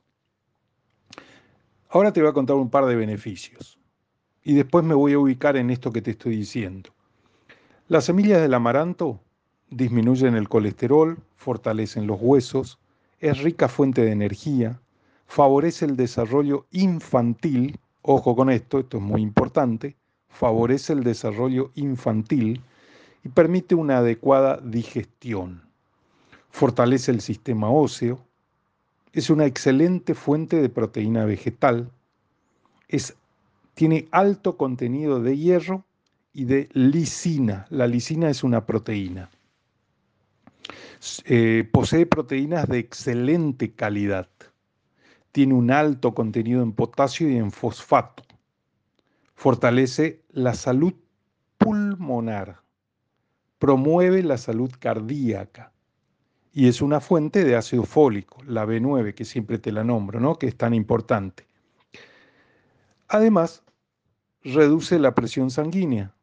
Ahora 1.92 2.14
te 2.14 2.22
voy 2.22 2.30
a 2.30 2.34
contar 2.34 2.56
un 2.56 2.70
par 2.70 2.86
de 2.86 2.96
beneficios 2.96 3.80
y 4.44 4.54
después 4.54 4.86
me 4.86 4.94
voy 4.94 5.14
a 5.14 5.20
ubicar 5.20 5.58
en 5.58 5.72
esto 5.72 5.92
que 5.92 6.04
te 6.04 6.12
estoy 6.12 6.36
diciendo. 6.36 6.92
Las 7.88 8.06
semillas 8.06 8.40
del 8.44 8.54
amaranto 8.54 9.20
disminuyen 9.72 10.36
el 10.36 10.48
colesterol, 10.48 11.18
fortalecen 11.36 12.06
los 12.06 12.20
huesos, 12.22 12.78
es 13.20 13.40
rica 13.40 13.68
fuente 13.68 14.04
de 14.04 14.12
energía, 14.12 14.80
favorece 15.26 15.86
el 15.86 15.98
desarrollo 15.98 16.68
infantil, 16.70 17.80
ojo 18.04 18.36
con 18.36 18.52
esto, 18.52 18.78
esto 18.78 18.98
es 18.98 19.04
muy 19.04 19.24
importante, 19.24 19.96
favorece 20.28 20.94
el 20.94 21.04
desarrollo 21.04 21.72
infantil 21.74 22.62
y 23.24 23.30
permite 23.30 23.74
una 23.74 23.98
adecuada 23.98 24.58
digestión. 24.64 25.64
Fortalece 26.52 27.10
el 27.10 27.22
sistema 27.22 27.72
óseo, 27.72 28.20
es 29.14 29.30
una 29.30 29.46
excelente 29.46 30.14
fuente 30.14 30.62
de 30.62 30.70
proteína 30.70 31.26
vegetal, 31.26 31.92
es, 32.88 33.16
tiene 33.74 34.08
alto 34.12 34.58
contenido 34.58 35.22
de 35.22 35.38
hierro 35.38 35.86
y 36.34 36.46
de 36.46 36.70
lisina. 36.74 37.66
La 37.70 37.88
lisina 37.88 38.30
es 38.30 38.44
una 38.44 38.66
proteína. 38.66 39.30
Eh, 41.26 41.68
posee 41.72 42.06
proteínas 42.06 42.68
de 42.68 42.80
excelente 42.80 43.72
calidad. 43.72 44.28
Tiene 45.32 45.54
un 45.54 45.72
alto 45.72 46.14
contenido 46.14 46.62
en 46.62 46.74
potasio 46.74 47.30
y 47.30 47.38
en 47.38 47.52
fosfato. 47.52 48.24
Fortalece 49.36 50.22
la 50.32 50.54
salud 50.54 50.94
pulmonar. 51.58 52.62
Promueve 53.60 54.24
la 54.24 54.38
salud 54.38 54.72
cardíaca 54.80 55.72
y 56.54 56.68
es 56.68 56.82
una 56.82 57.00
fuente 57.00 57.44
de 57.44 57.56
ácido 57.56 57.84
fólico, 57.84 58.42
la 58.44 58.66
B9, 58.66 59.14
que 59.14 59.26
siempre 59.26 59.60
te 59.60 59.72
la 59.72 59.84
nombro, 59.84 60.20
¿no? 60.20 60.38
que 60.38 60.48
es 60.48 60.56
tan 60.56 60.74
importante. 60.74 61.46
Además, 63.08 63.64
reduce 64.44 65.00
la 65.00 65.16
presión 65.16 65.52
sanguínea, 65.52 66.14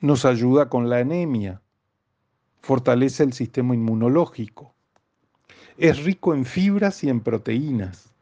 nos 0.00 0.24
ayuda 0.24 0.68
con 0.68 0.88
la 0.88 0.98
anemia, 0.98 1.60
fortalece 2.60 3.22
el 3.22 3.32
sistema 3.32 3.74
inmunológico, 3.74 4.74
es 5.78 6.04
rico 6.04 6.34
en 6.34 6.44
fibras 6.44 7.04
y 7.04 7.08
en 7.08 7.20
proteínas, 7.20 8.12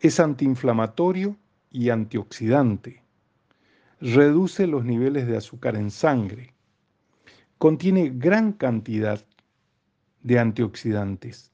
es 0.00 0.20
antiinflamatorio 0.20 1.36
y 1.70 1.90
antioxidante, 1.90 3.02
reduce 4.00 4.66
los 4.66 4.84
niveles 4.84 5.26
de 5.26 5.36
azúcar 5.36 5.76
en 5.76 5.90
sangre, 5.90 6.54
contiene 7.58 8.10
gran 8.14 8.52
cantidad 8.52 9.24
de 10.28 10.38
antioxidantes 10.38 11.50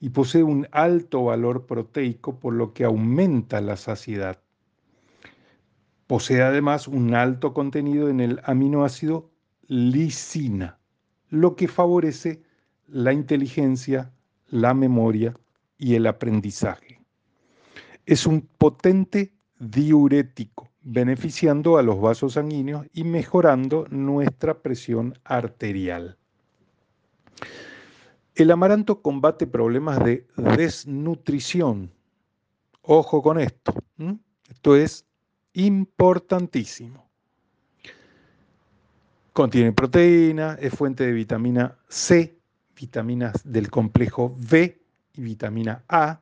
y 0.00 0.10
posee 0.10 0.42
un 0.42 0.68
alto 0.70 1.24
valor 1.24 1.66
proteico 1.66 2.38
por 2.38 2.52
lo 2.52 2.74
que 2.74 2.84
aumenta 2.84 3.60
la 3.62 3.76
saciedad. 3.76 4.38
Posee 6.06 6.42
además 6.42 6.88
un 6.88 7.14
alto 7.14 7.54
contenido 7.54 8.10
en 8.10 8.20
el 8.20 8.40
aminoácido 8.44 9.30
lisina, 9.66 10.78
lo 11.30 11.56
que 11.56 11.68
favorece 11.68 12.42
la 12.86 13.14
inteligencia, 13.14 14.12
la 14.48 14.74
memoria 14.74 15.34
y 15.78 15.94
el 15.94 16.06
aprendizaje. 16.06 17.00
Es 18.04 18.26
un 18.26 18.42
potente 18.42 19.32
diurético, 19.58 20.68
beneficiando 20.82 21.78
a 21.78 21.82
los 21.82 21.98
vasos 21.98 22.34
sanguíneos 22.34 22.86
y 22.92 23.04
mejorando 23.04 23.86
nuestra 23.90 24.62
presión 24.62 25.18
arterial. 25.24 26.18
El 28.38 28.52
amaranto 28.52 29.02
combate 29.02 29.48
problemas 29.48 29.98
de 30.04 30.24
desnutrición. 30.36 31.92
Ojo 32.82 33.20
con 33.20 33.40
esto. 33.40 33.74
Esto 34.48 34.76
es 34.76 35.04
importantísimo. 35.54 37.10
Contiene 39.32 39.72
proteína, 39.72 40.56
es 40.60 40.72
fuente 40.72 41.04
de 41.04 41.10
vitamina 41.10 41.78
C, 41.88 42.38
vitaminas 42.76 43.42
del 43.42 43.72
complejo 43.72 44.36
B 44.38 44.84
y 45.14 45.20
vitamina 45.20 45.82
A, 45.88 46.20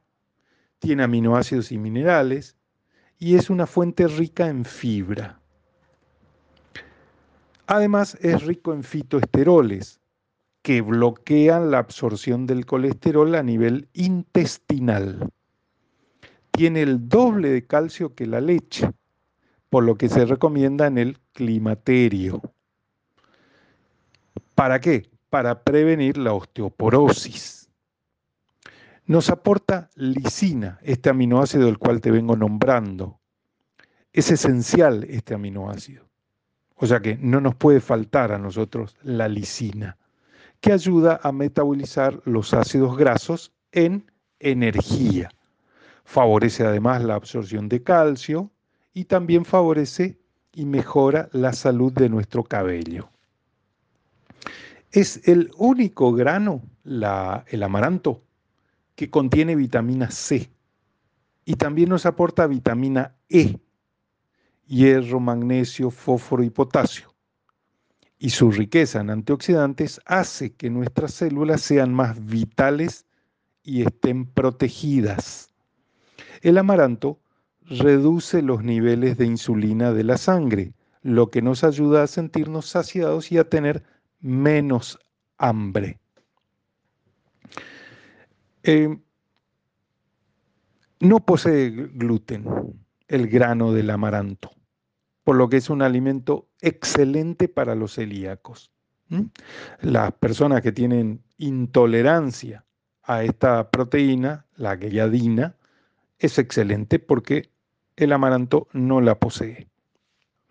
tiene 0.78 1.02
aminoácidos 1.02 1.70
y 1.70 1.76
minerales 1.76 2.56
y 3.18 3.36
es 3.36 3.50
una 3.50 3.66
fuente 3.66 4.08
rica 4.08 4.48
en 4.48 4.64
fibra. 4.64 5.38
Además 7.66 8.16
es 8.22 8.42
rico 8.42 8.72
en 8.72 8.84
fitoesteroles 8.84 10.00
que 10.66 10.80
bloquean 10.80 11.70
la 11.70 11.78
absorción 11.78 12.44
del 12.44 12.66
colesterol 12.66 13.36
a 13.36 13.42
nivel 13.44 13.88
intestinal. 13.92 15.30
Tiene 16.50 16.82
el 16.82 17.08
doble 17.08 17.50
de 17.50 17.64
calcio 17.64 18.16
que 18.16 18.26
la 18.26 18.40
leche 18.40 18.90
por 19.70 19.84
lo 19.84 19.96
que 19.96 20.08
se 20.08 20.26
recomienda 20.26 20.88
en 20.88 20.98
el 20.98 21.20
climaterio. 21.34 22.42
¿Para 24.56 24.80
qué? 24.80 25.08
Para 25.30 25.62
prevenir 25.62 26.18
la 26.18 26.32
osteoporosis. 26.32 27.70
Nos 29.04 29.30
aporta 29.30 29.88
lisina, 29.94 30.80
este 30.82 31.10
aminoácido 31.10 31.66
del 31.66 31.78
cual 31.78 32.00
te 32.00 32.10
vengo 32.10 32.34
nombrando. 32.34 33.20
Es 34.12 34.32
esencial 34.32 35.04
este 35.04 35.34
aminoácido. 35.34 36.08
O 36.74 36.88
sea 36.88 36.98
que 36.98 37.16
no 37.18 37.40
nos 37.40 37.54
puede 37.54 37.78
faltar 37.78 38.32
a 38.32 38.38
nosotros 38.38 38.96
la 39.04 39.28
lisina, 39.28 39.96
que 40.66 40.72
ayuda 40.72 41.20
a 41.22 41.30
metabolizar 41.30 42.20
los 42.24 42.52
ácidos 42.52 42.96
grasos 42.96 43.52
en 43.70 44.10
energía. 44.40 45.30
Favorece 46.04 46.66
además 46.66 47.04
la 47.04 47.14
absorción 47.14 47.68
de 47.68 47.84
calcio, 47.84 48.50
y 48.92 49.04
también 49.04 49.44
favorece 49.44 50.18
y 50.52 50.64
mejora 50.64 51.28
la 51.30 51.52
salud 51.52 51.92
de 51.92 52.08
nuestro 52.08 52.42
cabello. 52.42 53.08
Es 54.90 55.28
el 55.28 55.52
único 55.56 56.12
grano, 56.12 56.62
el 56.84 57.62
amaranto, 57.62 58.24
que 58.96 59.08
contiene 59.08 59.54
vitamina 59.54 60.10
C 60.10 60.50
y 61.44 61.54
también 61.54 61.90
nos 61.90 62.06
aporta 62.06 62.48
vitamina 62.48 63.14
E, 63.28 63.56
hierro, 64.66 65.20
magnesio, 65.20 65.92
fósforo 65.92 66.42
y 66.42 66.50
potasio. 66.50 67.15
Y 68.18 68.30
su 68.30 68.50
riqueza 68.50 69.00
en 69.00 69.10
antioxidantes 69.10 70.00
hace 70.06 70.54
que 70.54 70.70
nuestras 70.70 71.12
células 71.12 71.60
sean 71.60 71.92
más 71.92 72.24
vitales 72.24 73.04
y 73.62 73.82
estén 73.82 74.26
protegidas. 74.26 75.50
El 76.40 76.58
amaranto 76.58 77.20
reduce 77.68 78.42
los 78.42 78.62
niveles 78.62 79.18
de 79.18 79.26
insulina 79.26 79.92
de 79.92 80.04
la 80.04 80.16
sangre, 80.16 80.72
lo 81.02 81.30
que 81.30 81.42
nos 81.42 81.64
ayuda 81.64 82.04
a 82.04 82.06
sentirnos 82.06 82.66
saciados 82.66 83.32
y 83.32 83.38
a 83.38 83.48
tener 83.48 83.82
menos 84.20 84.98
hambre. 85.38 85.98
Eh, 88.62 88.98
no 91.00 91.20
posee 91.24 91.70
gluten 91.70 92.44
el 93.08 93.28
grano 93.28 93.72
del 93.72 93.90
amaranto, 93.90 94.50
por 95.26 95.34
lo 95.34 95.48
que 95.48 95.56
es 95.56 95.70
un 95.70 95.82
alimento 95.82 96.46
excelente 96.60 97.48
para 97.48 97.74
los 97.74 97.94
celíacos. 97.94 98.70
Las 99.80 100.12
personas 100.12 100.62
que 100.62 100.70
tienen 100.70 101.20
intolerancia 101.36 102.64
a 103.02 103.24
esta 103.24 103.72
proteína, 103.72 104.46
la 104.54 104.76
gliadina, 104.76 105.56
es 106.20 106.38
excelente 106.38 107.00
porque 107.00 107.50
el 107.96 108.12
amaranto 108.12 108.68
no 108.72 109.00
la 109.00 109.18
posee. 109.18 109.66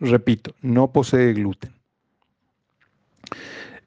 Repito, 0.02 0.54
no 0.60 0.92
posee 0.92 1.32
gluten. 1.32 1.72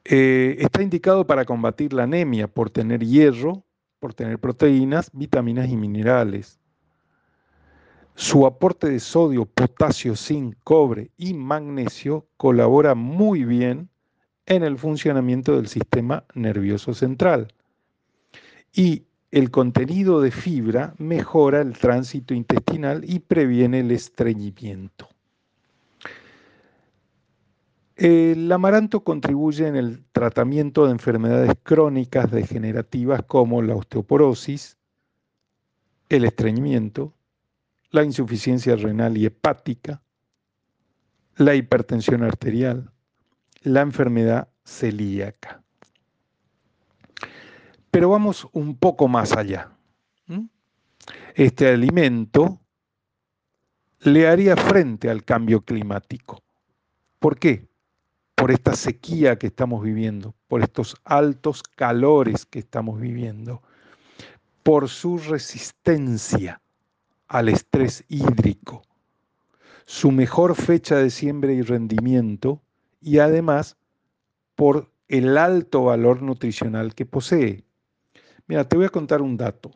Eh, 0.06 0.56
está 0.58 0.80
indicado 0.80 1.26
para 1.26 1.44
combatir 1.44 1.92
la 1.92 2.04
anemia 2.04 2.48
por 2.48 2.70
tener 2.70 3.04
hierro, 3.04 3.62
por 4.00 4.14
tener 4.14 4.38
proteínas, 4.38 5.10
vitaminas 5.12 5.68
y 5.68 5.76
minerales. 5.76 6.57
Su 8.20 8.46
aporte 8.46 8.90
de 8.90 8.98
sodio, 8.98 9.44
potasio, 9.46 10.16
zinc, 10.16 10.56
cobre 10.64 11.12
y 11.16 11.34
magnesio 11.34 12.26
colabora 12.36 12.96
muy 12.96 13.44
bien 13.44 13.90
en 14.44 14.64
el 14.64 14.76
funcionamiento 14.76 15.54
del 15.54 15.68
sistema 15.68 16.24
nervioso 16.34 16.94
central. 16.94 17.54
Y 18.72 19.04
el 19.30 19.52
contenido 19.52 20.20
de 20.20 20.32
fibra 20.32 20.94
mejora 20.98 21.60
el 21.60 21.78
tránsito 21.78 22.34
intestinal 22.34 23.04
y 23.08 23.20
previene 23.20 23.80
el 23.80 23.92
estreñimiento. 23.92 25.08
El 27.94 28.50
amaranto 28.50 29.04
contribuye 29.04 29.68
en 29.68 29.76
el 29.76 30.04
tratamiento 30.10 30.86
de 30.86 30.90
enfermedades 30.90 31.52
crónicas 31.62 32.28
degenerativas 32.32 33.22
como 33.28 33.62
la 33.62 33.76
osteoporosis, 33.76 34.76
el 36.08 36.24
estreñimiento, 36.24 37.12
la 37.90 38.04
insuficiencia 38.04 38.76
renal 38.76 39.16
y 39.16 39.26
hepática, 39.26 40.02
la 41.36 41.54
hipertensión 41.54 42.22
arterial, 42.22 42.92
la 43.62 43.80
enfermedad 43.80 44.48
celíaca. 44.64 45.62
Pero 47.90 48.10
vamos 48.10 48.46
un 48.52 48.76
poco 48.76 49.08
más 49.08 49.32
allá. 49.32 49.72
Este 51.34 51.68
alimento 51.68 52.60
le 54.00 54.28
haría 54.28 54.56
frente 54.56 55.08
al 55.08 55.24
cambio 55.24 55.62
climático. 55.62 56.42
¿Por 57.18 57.38
qué? 57.38 57.68
Por 58.34 58.50
esta 58.50 58.74
sequía 58.74 59.38
que 59.38 59.46
estamos 59.46 59.82
viviendo, 59.82 60.34
por 60.46 60.62
estos 60.62 60.96
altos 61.04 61.62
calores 61.62 62.44
que 62.44 62.58
estamos 62.58 63.00
viviendo, 63.00 63.62
por 64.62 64.88
su 64.88 65.18
resistencia 65.18 66.60
al 67.28 67.48
estrés 67.48 68.04
hídrico, 68.08 68.82
su 69.84 70.10
mejor 70.10 70.54
fecha 70.54 70.96
de 70.96 71.10
siembra 71.10 71.52
y 71.52 71.62
rendimiento 71.62 72.60
y 73.00 73.18
además 73.18 73.76
por 74.54 74.90
el 75.08 75.38
alto 75.38 75.84
valor 75.84 76.22
nutricional 76.22 76.94
que 76.94 77.06
posee. 77.06 77.64
Mira, 78.46 78.68
te 78.68 78.76
voy 78.76 78.86
a 78.86 78.90
contar 78.90 79.22
un 79.22 79.36
dato. 79.36 79.70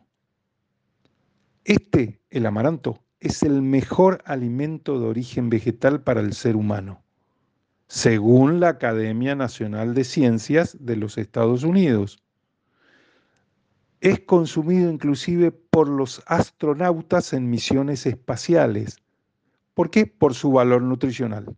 Este, 1.63 2.19
el 2.29 2.45
amaranto, 2.45 2.99
es 3.19 3.43
el 3.43 3.61
mejor 3.61 4.21
alimento 4.25 4.99
de 4.99 5.07
origen 5.07 5.49
vegetal 5.49 6.01
para 6.01 6.19
el 6.19 6.33
ser 6.33 6.55
humano, 6.55 7.01
según 7.87 8.59
la 8.59 8.69
Academia 8.69 9.35
Nacional 9.35 9.93
de 9.93 10.03
Ciencias 10.03 10.75
de 10.79 10.97
los 10.97 11.17
Estados 11.17 11.63
Unidos. 11.63 12.22
Es 14.03 14.19
consumido 14.19 14.91
inclusive 14.91 15.51
por 15.51 15.87
los 15.87 16.21
astronautas 16.25 17.31
en 17.31 17.49
misiones 17.49 18.05
espaciales. 18.05 18.97
¿Por 19.73 19.89
qué? 19.89 20.05
Por 20.07 20.33
su 20.33 20.51
valor 20.51 20.81
nutricional. 20.81 21.55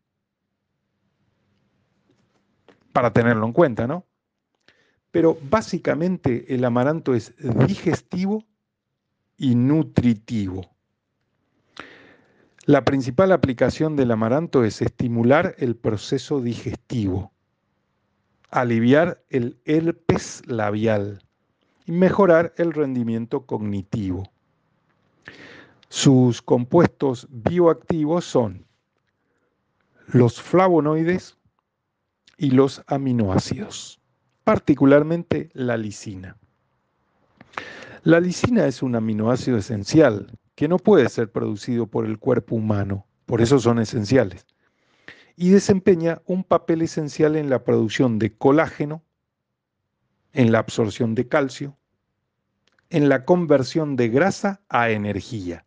Para 2.93 3.12
tenerlo 3.12 3.47
en 3.47 3.51
cuenta, 3.51 3.88
¿no? 3.88 4.05
Pero 5.10 5.39
básicamente 5.49 6.53
el 6.53 6.63
amaranto 6.65 7.15
es 7.15 7.34
digestivo 7.65 8.43
y 9.38 9.55
nutritivo. 9.55 10.69
La 12.67 12.86
principal 12.86 13.31
aplicación 13.31 13.95
del 13.95 14.12
amaranto 14.12 14.63
es 14.63 14.84
estimular 14.84 15.55
el 15.58 15.75
proceso 15.75 16.41
digestivo, 16.41 17.34
aliviar 18.51 19.23
el 19.31 19.60
herpes 19.65 20.43
labial 20.45 21.25
y 21.86 21.91
mejorar 21.91 22.54
el 22.58 22.74
rendimiento 22.74 23.45
cognitivo. 23.45 24.24
Sus 25.89 26.41
compuestos 26.41 27.28
bioactivos 27.30 28.26
son 28.26 28.65
los 30.08 30.41
flavonoides 30.41 31.38
y 32.38 32.52
los 32.52 32.84
aminoácidos, 32.88 34.00
particularmente 34.43 35.50
la 35.54 35.78
lisina. 35.78 36.38
La 38.04 38.19
lisina 38.19 38.67
es 38.67 38.84
un 38.84 38.95
aminoácido 38.95 39.58
esencial 39.58 40.38
que 40.56 40.67
no 40.67 40.78
puede 40.78 41.10
ser 41.10 41.32
producido 41.32 41.88
por 41.88 42.06
el 42.06 42.19
cuerpo 42.19 42.56
humano, 42.56 43.06
por 43.26 43.41
eso 43.41 43.60
son 43.60 43.80
esenciales, 43.80 44.45
y 45.36 45.50
desempeña 45.50 46.21
un 46.26 46.43
papel 46.43 46.82
esencial 46.82 47.36
en 47.36 47.50
la 47.50 47.63
producción 47.63 48.19
de 48.19 48.38
colágeno, 48.38 49.04
en 50.36 50.52
la 50.52 50.60
absorción 50.60 51.15
de 51.15 51.28
calcio, 51.28 51.78
en 52.89 53.10
la 53.10 53.24
conversión 53.24 53.95
de 53.95 54.10
grasa 54.10 54.62
a 54.69 54.89
energía. 54.89 55.65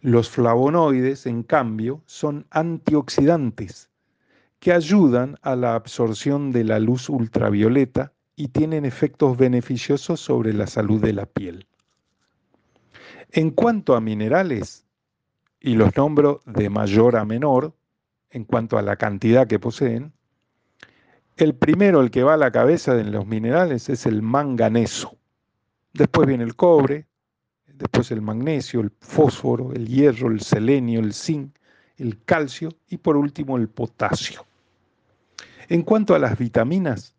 Los 0.00 0.30
flavonoides, 0.30 1.26
en 1.26 1.42
cambio, 1.42 2.02
son 2.06 2.46
antioxidantes 2.50 3.90
que 4.60 4.72
ayudan 4.72 5.36
a 5.42 5.56
la 5.56 5.74
absorción 5.74 6.52
de 6.52 6.64
la 6.64 6.78
luz 6.78 7.08
ultravioleta 7.08 8.12
y 8.36 8.48
tienen 8.48 8.84
efectos 8.84 9.36
beneficiosos 9.36 10.20
sobre 10.20 10.54
la 10.54 10.68
salud 10.68 11.02
de 11.02 11.12
la 11.12 11.26
piel. 11.26 11.66
En 13.32 13.50
cuanto 13.50 13.96
a 13.96 14.00
minerales, 14.00 14.86
y 15.60 15.74
los 15.74 15.94
nombro 15.96 16.40
de 16.46 16.70
mayor 16.70 17.16
a 17.16 17.24
menor 17.24 17.74
en 18.30 18.44
cuanto 18.44 18.78
a 18.78 18.82
la 18.82 18.96
cantidad 18.96 19.46
que 19.48 19.58
poseen, 19.58 20.12
el 21.40 21.54
primero, 21.54 22.00
el 22.00 22.10
que 22.10 22.22
va 22.22 22.34
a 22.34 22.38
la 22.38 22.50
cabeza 22.50 22.94
de 22.94 23.04
los 23.04 23.26
minerales, 23.26 23.88
es 23.88 24.06
el 24.06 24.22
manganeso. 24.22 25.16
Después 25.92 26.28
viene 26.28 26.44
el 26.44 26.54
cobre, 26.54 27.06
después 27.66 28.10
el 28.10 28.22
magnesio, 28.22 28.80
el 28.80 28.90
fósforo, 29.00 29.72
el 29.72 29.88
hierro, 29.88 30.28
el 30.28 30.40
selenio, 30.40 31.00
el 31.00 31.14
zinc, 31.14 31.56
el 31.96 32.22
calcio 32.24 32.70
y 32.88 32.98
por 32.98 33.16
último 33.16 33.56
el 33.56 33.68
potasio. 33.68 34.46
En 35.68 35.82
cuanto 35.82 36.14
a 36.14 36.18
las 36.18 36.38
vitaminas, 36.38 37.14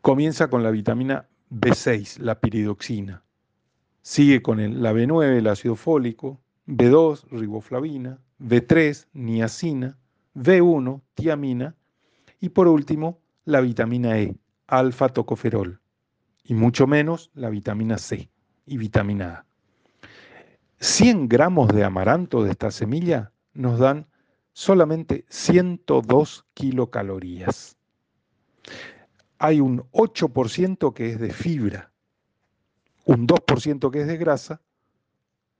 comienza 0.00 0.48
con 0.48 0.62
la 0.62 0.70
vitamina 0.70 1.28
B6, 1.50 2.18
la 2.20 2.40
piridoxina. 2.40 3.22
Sigue 4.02 4.40
con 4.40 4.82
la 4.82 4.92
B9, 4.92 5.38
el 5.38 5.46
ácido 5.46 5.76
fólico, 5.76 6.40
B2, 6.66 7.24
riboflavina, 7.30 8.18
B3, 8.40 9.06
niacina, 9.12 9.98
B1, 10.34 11.02
tiamina 11.14 11.74
y 12.40 12.48
por 12.48 12.66
último 12.68 13.20
la 13.44 13.60
vitamina 13.60 14.18
E, 14.18 14.34
alfa-tocoferol 14.66 15.80
y 16.42 16.54
mucho 16.54 16.86
menos 16.86 17.30
la 17.34 17.50
vitamina 17.50 17.98
C 17.98 18.30
y 18.66 18.76
vitamina 18.78 19.34
A. 19.34 19.46
100 20.80 21.28
gramos 21.28 21.68
de 21.68 21.84
amaranto 21.84 22.42
de 22.42 22.52
esta 22.52 22.70
semilla 22.70 23.32
nos 23.52 23.78
dan 23.78 24.06
solamente 24.52 25.26
102 25.28 26.46
kilocalorías. 26.54 27.76
Hay 29.38 29.60
un 29.60 29.82
8% 29.92 30.92
que 30.94 31.10
es 31.10 31.20
de 31.20 31.32
fibra, 31.32 31.92
un 33.04 33.26
2% 33.26 33.90
que 33.90 34.00
es 34.00 34.06
de 34.06 34.16
grasa, 34.16 34.60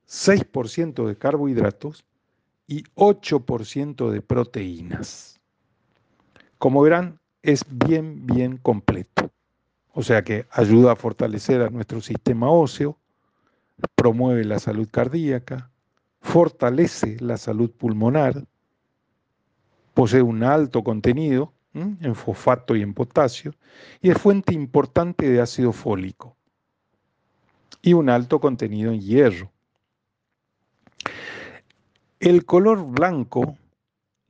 6% 0.07 1.07
de 1.07 1.17
carbohidratos 1.17 2.05
y 2.67 2.85
8% 2.95 4.11
de 4.11 4.23
proteínas. 4.23 5.40
Como 6.61 6.83
verán, 6.83 7.19
es 7.43 7.65
bien, 7.71 8.27
bien 8.27 8.59
completo. 8.59 9.31
O 9.95 10.03
sea 10.03 10.23
que 10.23 10.45
ayuda 10.51 10.93
a 10.93 10.97
fortalecer 10.97 11.63
a 11.63 11.71
nuestro 11.71 12.03
sistema 12.03 12.51
óseo, 12.51 12.99
promueve 13.95 14.45
la 14.45 14.59
salud 14.59 14.87
cardíaca, 14.91 15.71
fortalece 16.21 17.17
la 17.19 17.39
salud 17.39 17.71
pulmonar, 17.71 18.45
posee 19.95 20.21
un 20.21 20.45
alto 20.45 20.85
contenido 20.85 21.51
en 21.73 22.15
fosfato 22.15 22.77
y 22.77 22.83
en 22.83 22.93
potasio 22.93 23.55
y 24.03 24.11
es 24.11 24.19
fuente 24.19 24.53
importante 24.53 25.31
de 25.31 25.41
ácido 25.41 25.73
fólico 25.73 26.37
y 27.81 27.95
un 27.95 28.11
alto 28.11 28.39
contenido 28.39 28.93
en 28.93 29.01
hierro. 29.01 29.51
El 32.19 32.45
color 32.45 32.85
blanco 32.85 33.57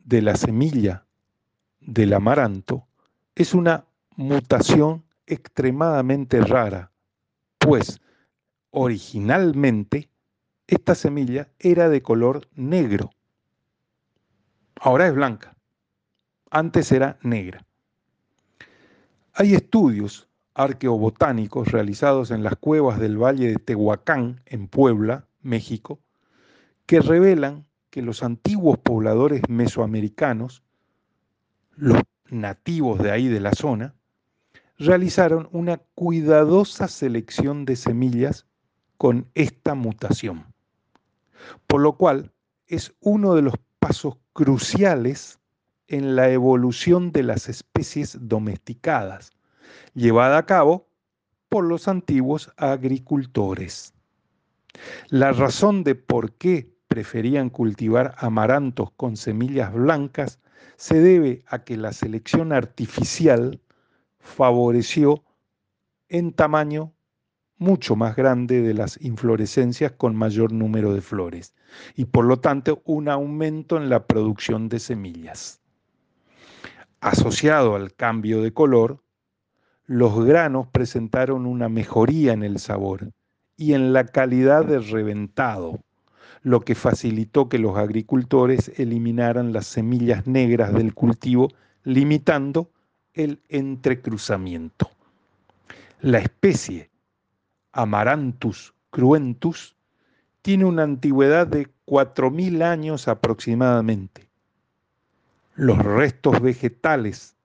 de 0.05 0.23
la 0.23 0.37
semilla 0.37 1.05
del 1.81 2.13
amaranto 2.13 2.87
es 3.35 3.55
una 3.55 3.87
mutación 4.17 5.05
extremadamente 5.27 6.41
rara, 6.41 6.91
pues 7.59 8.01
originalmente 8.71 10.11
esta 10.67 10.95
semilla 10.95 11.49
era 11.59 11.89
de 11.89 12.03
color 12.03 12.49
negro. 12.55 13.11
Ahora 14.81 15.07
es 15.09 15.15
blanca. 15.15 15.57
Antes 16.51 16.91
era 16.93 17.19
negra. 17.23 17.65
Hay 19.35 19.55
estudios 19.55 20.29
arqueobotánicos 20.55 21.71
realizados 21.73 22.31
en 22.31 22.43
las 22.43 22.57
cuevas 22.57 22.99
del 22.99 23.17
Valle 23.17 23.49
de 23.49 23.57
Tehuacán, 23.57 24.43
en 24.47 24.69
Puebla, 24.69 25.27
México, 25.43 26.01
que 26.87 27.01
revelan 27.01 27.67
que 27.91 28.03
los 28.03 28.23
antiguos 28.23 28.79
pobladores 28.79 29.43
mesoamericanos, 29.49 30.63
los 31.81 32.03
nativos 32.29 33.03
de 33.03 33.11
ahí 33.11 33.29
de 33.29 33.41
la 33.41 33.53
zona, 33.53 33.95
realizaron 34.79 35.49
una 35.53 35.79
cuidadosa 35.95 36.89
selección 36.89 37.65
de 37.65 37.77
semillas 37.77 38.47
con 38.97 39.27
esta 39.35 39.75
mutación, 39.75 40.45
por 41.67 41.81
lo 41.81 41.97
cual 41.97 42.33
es 42.69 42.95
uno 43.01 43.35
de 43.35 43.43
los 43.43 43.55
pasos 43.79 44.17
cruciales 44.33 45.41
en 45.89 46.17
la 46.17 46.31
evolución 46.31 47.13
de 47.13 47.23
las 47.23 47.49
especies 47.49 48.17
domesticadas, 48.21 49.33
llevada 49.95 50.39
a 50.39 50.47
cabo 50.47 50.87
por 51.49 51.65
los 51.65 51.89
antiguos 51.89 52.53
agricultores. 52.57 53.95
La 55.09 55.33
razón 55.33 55.83
de 55.83 55.95
por 55.95 56.33
qué 56.35 56.71
preferían 56.89 57.51
cultivar 57.51 58.15
amarantos 58.19 58.93
con 58.93 59.17
semillas 59.17 59.73
blancas 59.73 60.39
se 60.77 61.01
debe 61.01 61.45
a 61.49 61.65
que 61.65 61.77
la 61.77 61.93
selección 61.93 62.53
artificial 62.53 63.61
favoreció 64.19 65.25
en 66.09 66.33
tamaño 66.33 66.93
mucho 67.59 67.95
más 67.95 68.17
grande 68.17 68.63
de 68.63 68.73
las 68.73 68.99
inflorescencias 69.03 69.93
con 69.93 70.17
mayor 70.17 70.53
número 70.53 70.95
de 70.95 71.03
flores 71.03 71.55
y 71.95 72.07
por 72.07 72.25
lo 72.25 72.39
tanto 72.39 72.81
un 72.85 73.09
aumento 73.09 73.77
en 73.77 73.91
la 73.91 74.07
producción 74.07 74.69
de 74.69 74.81
semillas. 74.81 75.61
Asociado 77.01 77.77
al 77.77 77.95
cambio 77.95 78.43
de 78.43 78.53
color, 78.53 79.03
los 79.85 80.25
granos 80.25 80.69
presentaron 80.69 81.47
una 81.47 81.69
mejoría 81.69 82.33
en 82.33 82.43
el 82.43 82.59
sabor 82.59 83.13
y 83.57 83.75
en 83.75 83.93
la 83.93 84.07
calidad 84.07 84.65
de 84.65 84.79
reventado, 84.79 85.81
lo 86.43 86.61
que 86.61 86.75
facilitó 86.75 87.49
que 87.49 87.59
los 87.59 87.77
agricultores 87.77 88.73
eliminaran 88.79 89.53
las 89.53 89.67
semillas 89.67 90.27
negras 90.27 90.73
del 90.73 90.95
cultivo, 90.95 91.49
limitando 91.85 92.71
el 93.15 93.41
entrecruzamiento. 93.49 94.91
La 96.01 96.19
especie 96.19 96.91
Amaranthus 97.73 98.75
cruentus 98.91 99.77
tiene 100.43 100.65
una 100.65 100.83
antigüedad 100.83 101.47
de 101.47 101.69
4.000 101.87 102.63
años 102.63 103.09
aproximadamente. 103.09 104.29
Los 105.55 105.79
restos 105.79 106.41
vegetales 106.41 107.37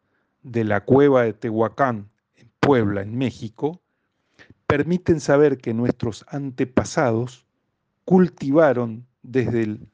de 0.44 0.64
la 0.64 0.82
cueva 0.82 1.24
de 1.24 1.34
Tehuacán, 1.34 2.10
en 2.36 2.50
Puebla, 2.60 3.02
en 3.02 3.18
México, 3.18 3.82
permiten 4.68 5.20
saber 5.20 5.58
que 5.58 5.74
nuestros 5.74 6.26
antepasados 6.30 7.45
cultivaron 8.06 9.08
desde 9.24 9.64
el 9.64 9.88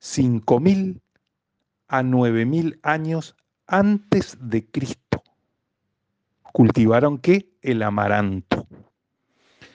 5.000 0.00 1.00
a 1.88 2.02
9.000 2.02 2.80
años 2.82 3.36
antes 3.66 4.36
de 4.40 4.66
Cristo. 4.66 5.22
¿Cultivaron 6.52 7.18
qué? 7.18 7.48
El 7.62 7.82
amaranto. 7.82 8.66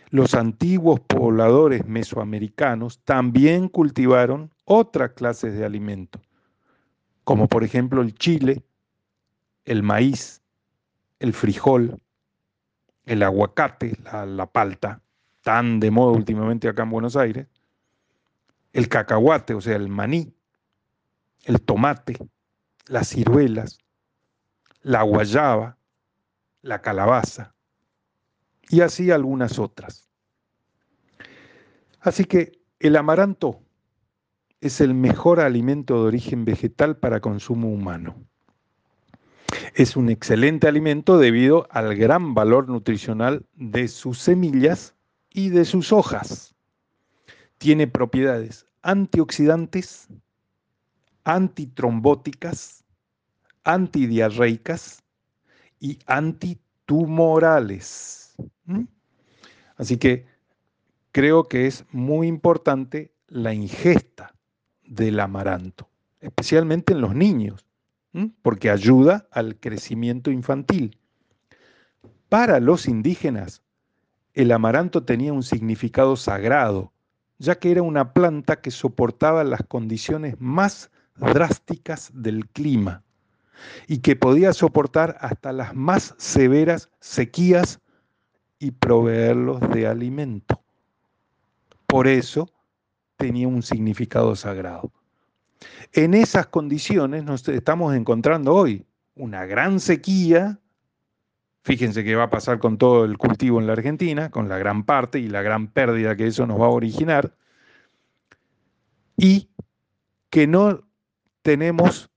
Los 0.10 0.36
antiguos 0.36 1.00
pobladores 1.00 1.86
mesoamericanos 1.86 3.00
también 3.04 3.68
cultivaron 3.68 4.52
otras 4.66 5.12
clases 5.12 5.58
de 5.58 5.66
alimentos, 5.66 6.22
como 7.24 7.48
por 7.48 7.64
ejemplo 7.64 8.02
el 8.02 8.14
chile, 8.16 8.64
el 9.66 9.84
maíz, 9.84 10.42
el 11.20 11.34
frijol, 11.34 12.02
el 13.06 13.24
aguacate, 13.24 13.98
la, 14.04 14.26
la 14.26 14.46
palta, 14.46 15.02
tan 15.42 15.80
de 15.80 15.92
moda 15.92 16.12
últimamente 16.14 16.68
acá 16.68 16.84
en 16.84 16.90
Buenos 16.90 17.16
Aires, 17.16 17.48
el 18.78 18.90
cacahuate, 18.90 19.56
o 19.56 19.62
sea, 19.62 19.76
el 19.76 19.90
maní, 19.90 20.36
el 21.46 21.60
tomate, 21.60 22.16
las 22.86 23.10
ciruelas, 23.10 23.80
la 24.84 25.02
guayaba, 25.02 25.80
la 26.62 26.84
calabaza 26.84 27.56
y 28.70 28.82
así 28.82 29.10
algunas 29.10 29.58
otras. 29.58 30.08
Así 32.02 32.26
que 32.26 32.62
el 32.80 32.98
amaranto 32.98 33.64
es 34.62 34.80
el 34.80 34.94
mejor 34.94 35.40
alimento 35.40 35.96
de 35.96 36.10
origen 36.10 36.46
vegetal 36.46 36.98
para 36.98 37.20
consumo 37.20 37.72
humano. 37.72 38.16
Es 39.74 39.96
un 39.96 40.08
excelente 40.10 40.68
alimento 40.68 41.18
debido 41.18 41.68
al 41.72 41.96
gran 41.96 42.36
valor 42.36 42.70
nutricional 42.70 43.44
de 43.56 43.88
sus 43.88 44.20
semillas 44.20 44.94
y 45.32 45.50
de 45.50 45.66
sus 45.66 45.92
hojas. 45.92 46.54
Tiene 47.58 47.88
propiedades 47.88 48.67
antioxidantes, 48.88 50.08
antitrombóticas, 51.26 52.86
antidiarreicas 53.66 55.04
y 55.82 56.00
antitumorales. 56.06 58.34
¿Mm? 58.64 58.86
Así 59.76 59.98
que 59.98 60.26
creo 61.12 61.50
que 61.50 61.68
es 61.68 61.84
muy 61.92 62.28
importante 62.28 63.12
la 63.28 63.54
ingesta 63.54 64.34
del 64.86 65.20
amaranto, 65.20 65.90
especialmente 66.22 66.94
en 66.94 67.02
los 67.02 67.14
niños, 67.14 67.66
porque 68.42 68.70
ayuda 68.70 69.28
al 69.32 69.58
crecimiento 69.58 70.32
infantil. 70.32 70.98
Para 72.30 72.62
los 72.62 72.88
indígenas, 72.88 73.62
el 74.34 74.54
amaranto 74.54 75.04
tenía 75.04 75.34
un 75.34 75.44
significado 75.44 76.16
sagrado, 76.16 76.94
ya 77.40 77.56
que 77.60 77.72
era 77.72 77.82
una 77.82 78.14
planta 78.14 78.62
que 78.62 78.72
soportaba 78.72 79.44
las 79.44 79.64
condiciones 79.64 80.36
más 80.40 80.90
drásticas 81.18 82.12
del 82.14 82.48
clima 82.48 83.04
y 83.88 84.00
que 84.00 84.16
podía 84.16 84.54
soportar 84.54 85.18
hasta 85.20 85.52
las 85.52 85.76
más 85.76 86.16
severas 86.18 86.90
sequías 87.00 87.80
y 88.60 88.72
proveerlos 88.72 89.60
de 89.70 89.88
alimento. 89.88 90.62
Por 91.86 92.08
eso 92.08 92.50
tenía 93.18 93.48
un 93.48 93.64
significado 93.64 94.36
sagrado. 94.36 94.92
En 95.94 96.14
esas 96.14 96.48
condiciones 96.48 97.24
nos 97.24 97.48
estamos 97.48 97.96
encontrando 97.96 98.54
hoy 98.54 98.86
una 99.16 99.46
gran 99.46 99.80
sequía. 99.80 100.60
Fíjense 101.68 102.06
qué 102.06 102.16
va 102.16 102.24
a 102.24 102.30
pasar 102.30 102.60
con 102.60 102.78
todo 102.78 103.04
el 103.04 103.18
cultivo 103.18 103.60
en 103.60 103.68
la 103.68 103.74
Argentina, 103.74 104.32
con 104.32 104.48
la 104.48 104.58
gran 104.58 104.86
parte 104.86 105.20
y 105.20 105.28
la 105.28 105.42
gran 105.42 105.68
pérdida 105.68 106.16
que 106.16 106.28
eso 106.28 106.48
nos 106.48 106.62
va 106.62 106.68
a 106.68 106.70
originar. 106.70 107.36
Y 109.18 109.50
que 110.30 110.48
no 110.48 110.88
tenemos 111.42 112.10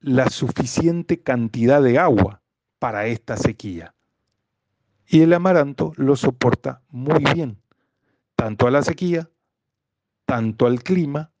la 0.00 0.28
suficiente 0.28 1.22
cantidad 1.22 1.80
de 1.80 1.98
agua 1.98 2.42
para 2.78 3.06
esta 3.06 3.38
sequía. 3.38 3.94
Y 5.06 5.22
el 5.22 5.32
amaranto 5.32 5.94
lo 5.96 6.14
soporta 6.14 6.82
muy 6.90 7.24
bien, 7.32 7.62
tanto 8.36 8.66
a 8.66 8.70
la 8.70 8.82
sequía, 8.82 9.30
tanto 10.26 10.66
al 10.66 10.82
clima, 10.82 11.32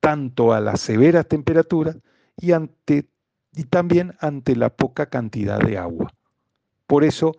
tanto 0.00 0.52
a 0.52 0.60
las 0.60 0.80
severas 0.80 1.28
temperaturas 1.28 1.98
y, 2.36 2.50
y 2.50 3.64
también 3.70 4.16
ante 4.18 4.56
la 4.56 4.70
poca 4.70 5.06
cantidad 5.06 5.60
de 5.60 5.78
agua. 5.78 6.12
Por 6.86 7.04
eso 7.04 7.36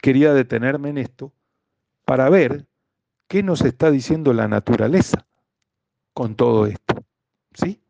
quería 0.00 0.32
detenerme 0.32 0.90
en 0.90 0.98
esto 0.98 1.32
para 2.04 2.28
ver 2.28 2.66
qué 3.28 3.42
nos 3.42 3.62
está 3.62 3.90
diciendo 3.90 4.32
la 4.32 4.48
naturaleza 4.48 5.26
con 6.12 6.34
todo 6.34 6.66
esto. 6.66 7.04
¿Sí? 7.54 7.80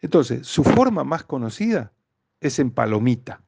Entonces, 0.00 0.46
su 0.46 0.64
forma 0.64 1.04
más 1.04 1.22
conocida 1.24 1.92
es 2.40 2.58
en 2.58 2.70
palomita. 2.70 3.42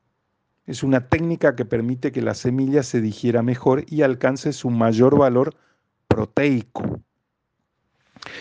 Es 0.67 0.83
una 0.83 1.09
técnica 1.09 1.57
que 1.57 1.65
permite 1.65 2.13
que 2.13 2.23
la 2.23 2.35
semilla 2.35 2.83
se 2.83 3.01
digiera 3.01 3.43
mejor 3.43 3.85
y 3.89 4.03
alcance 4.03 4.53
su 4.53 4.71
mayor 4.71 5.19
valor 5.19 5.55
proteico. 6.09 7.01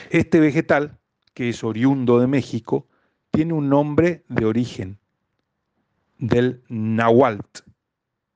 Este 0.10 0.40
vegetal, 0.40 0.98
que 1.34 1.50
es 1.50 1.64
oriundo 1.64 2.20
de 2.20 2.28
México, 2.28 2.88
tiene 3.32 3.54
un 3.54 3.68
nombre 3.68 4.24
de 4.30 4.46
origen 4.46 5.00
del 6.18 6.64
nahualt, 6.70 7.60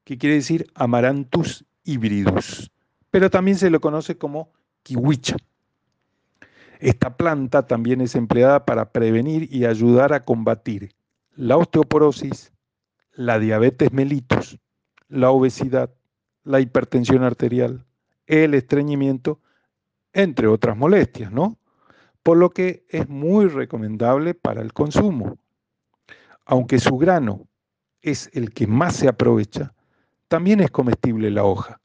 que 0.03 0.17
quiere 0.17 0.35
decir 0.35 0.67
Amaranthus 0.75 1.65
hybridus, 1.83 2.71
pero 3.11 3.29
también 3.29 3.57
se 3.57 3.69
lo 3.69 3.79
conoce 3.79 4.17
como 4.17 4.51
kiwicha. 4.83 5.37
Esta 6.79 7.17
planta 7.17 7.65
también 7.65 8.01
es 8.01 8.15
empleada 8.15 8.65
para 8.65 8.91
prevenir 8.91 9.47
y 9.51 9.65
ayudar 9.65 10.13
a 10.13 10.25
combatir 10.25 10.91
la 11.35 11.57
osteoporosis, 11.57 12.51
la 13.13 13.39
diabetes 13.39 13.91
mellitus, 13.91 14.59
la 15.07 15.31
obesidad, 15.31 15.93
la 16.43 16.59
hipertensión 16.59 17.23
arterial, 17.23 17.85
el 18.27 18.53
estreñimiento, 18.53 19.39
entre 20.13 20.47
otras 20.47 20.77
molestias, 20.77 21.31
¿no? 21.31 21.57
Por 22.23 22.37
lo 22.37 22.49
que 22.49 22.85
es 22.89 23.07
muy 23.07 23.47
recomendable 23.47 24.33
para 24.33 24.61
el 24.61 24.73
consumo. 24.73 25.37
Aunque 26.45 26.79
su 26.79 26.97
grano 26.97 27.46
es 28.11 28.29
el 28.33 28.51
que 28.51 28.67
más 28.67 28.95
se 28.95 29.09
aprovecha, 29.09 29.73
también 30.29 30.61
es 30.61 30.71
comestible 30.71 31.29
la 31.29 31.43
hoja, 31.43 31.81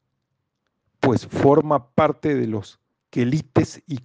pues 0.99 1.27
forma 1.27 1.89
parte 1.89 2.33
de 2.35 2.47
los 2.47 2.79
quelites 3.09 3.83
y, 3.87 3.97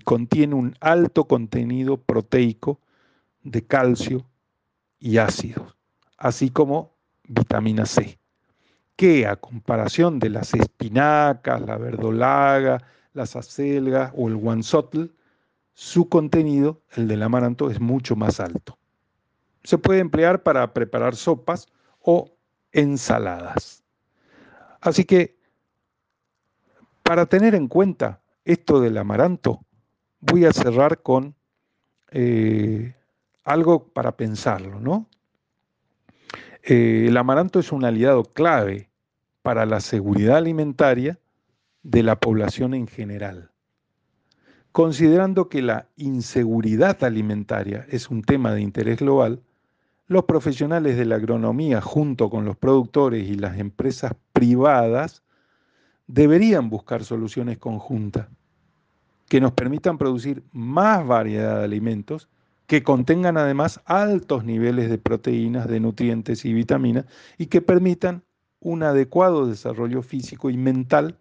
contiene 0.00 0.54
un 0.54 0.74
alto 0.80 1.24
contenido 1.24 1.96
proteico 1.96 2.80
de 3.42 3.64
calcio 3.64 4.26
y 4.98 5.18
ácidos, 5.18 5.76
así 6.18 6.50
como 6.50 6.96
vitamina 7.28 7.86
C, 7.86 8.18
que 8.96 9.26
a 9.26 9.36
comparación 9.36 10.18
de 10.18 10.30
las 10.30 10.54
espinacas, 10.54 11.62
la 11.62 11.78
verdolaga, 11.78 12.82
las 13.12 13.36
acelgas 13.36 14.12
o 14.16 14.28
el 14.28 14.36
guansotl, 14.36 15.04
su 15.72 16.08
contenido, 16.08 16.82
el 16.96 17.06
del 17.06 17.22
amaranto, 17.22 17.70
es 17.70 17.80
mucho 17.80 18.16
más 18.16 18.40
alto. 18.40 18.76
Se 19.66 19.78
puede 19.78 19.98
emplear 19.98 20.44
para 20.44 20.72
preparar 20.72 21.16
sopas 21.16 21.66
o 22.00 22.30
ensaladas. 22.70 23.82
Así 24.80 25.04
que 25.04 25.36
para 27.02 27.26
tener 27.26 27.56
en 27.56 27.66
cuenta 27.66 28.20
esto 28.44 28.80
del 28.80 28.96
amaranto, 28.96 29.60
voy 30.20 30.44
a 30.44 30.52
cerrar 30.52 31.02
con 31.02 31.34
eh, 32.12 32.94
algo 33.42 33.88
para 33.88 34.16
pensarlo, 34.16 34.78
¿no? 34.78 35.08
Eh, 36.62 37.06
el 37.08 37.16
amaranto 37.16 37.58
es 37.58 37.72
un 37.72 37.84
aliado 37.84 38.22
clave 38.22 38.88
para 39.42 39.66
la 39.66 39.80
seguridad 39.80 40.36
alimentaria 40.36 41.18
de 41.82 42.04
la 42.04 42.20
población 42.20 42.72
en 42.72 42.86
general. 42.86 43.50
Considerando 44.70 45.48
que 45.48 45.60
la 45.60 45.88
inseguridad 45.96 47.02
alimentaria 47.02 47.84
es 47.90 48.10
un 48.10 48.22
tema 48.22 48.54
de 48.54 48.60
interés 48.60 49.00
global, 49.00 49.42
los 50.06 50.24
profesionales 50.24 50.96
de 50.96 51.04
la 51.04 51.16
agronomía 51.16 51.80
junto 51.80 52.30
con 52.30 52.44
los 52.44 52.56
productores 52.56 53.28
y 53.28 53.34
las 53.34 53.58
empresas 53.58 54.12
privadas 54.32 55.22
deberían 56.06 56.70
buscar 56.70 57.04
soluciones 57.04 57.58
conjuntas 57.58 58.28
que 59.28 59.40
nos 59.40 59.52
permitan 59.52 59.98
producir 59.98 60.44
más 60.52 61.04
variedad 61.04 61.58
de 61.58 61.64
alimentos 61.64 62.28
que 62.66 62.82
contengan 62.82 63.36
además 63.36 63.80
altos 63.84 64.44
niveles 64.44 64.88
de 64.88 64.98
proteínas, 64.98 65.68
de 65.68 65.80
nutrientes 65.80 66.44
y 66.44 66.52
vitaminas 66.52 67.06
y 67.38 67.46
que 67.46 67.60
permitan 67.60 68.22
un 68.60 68.82
adecuado 68.82 69.46
desarrollo 69.46 70.02
físico 70.02 70.50
y 70.50 70.56
mental 70.56 71.18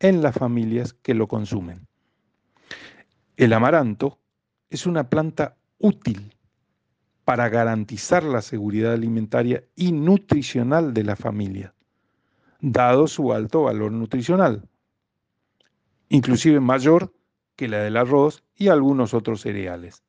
en 0.00 0.22
las 0.22 0.34
familias 0.34 0.92
que 0.92 1.14
lo 1.14 1.28
consumen. 1.28 1.86
El 3.36 3.52
amaranto 3.52 4.18
es 4.70 4.86
una 4.86 5.08
planta 5.08 5.56
útil 5.78 6.33
para 7.24 7.48
garantizar 7.48 8.24
la 8.24 8.42
seguridad 8.42 8.92
alimentaria 8.92 9.64
y 9.74 9.92
nutricional 9.92 10.92
de 10.92 11.04
la 11.04 11.16
familia 11.16 11.74
dado 12.72 13.06
su 13.06 13.32
alto 13.34 13.64
valor 13.64 13.92
nutricional, 13.92 14.66
inclusive 16.08 16.60
mayor 16.60 17.12
que 17.56 17.68
la 17.68 17.78
del 17.78 17.98
arroz 17.98 18.42
y 18.56 18.68
algunos 18.68 19.12
otros 19.12 19.42
cereales. 19.42 20.02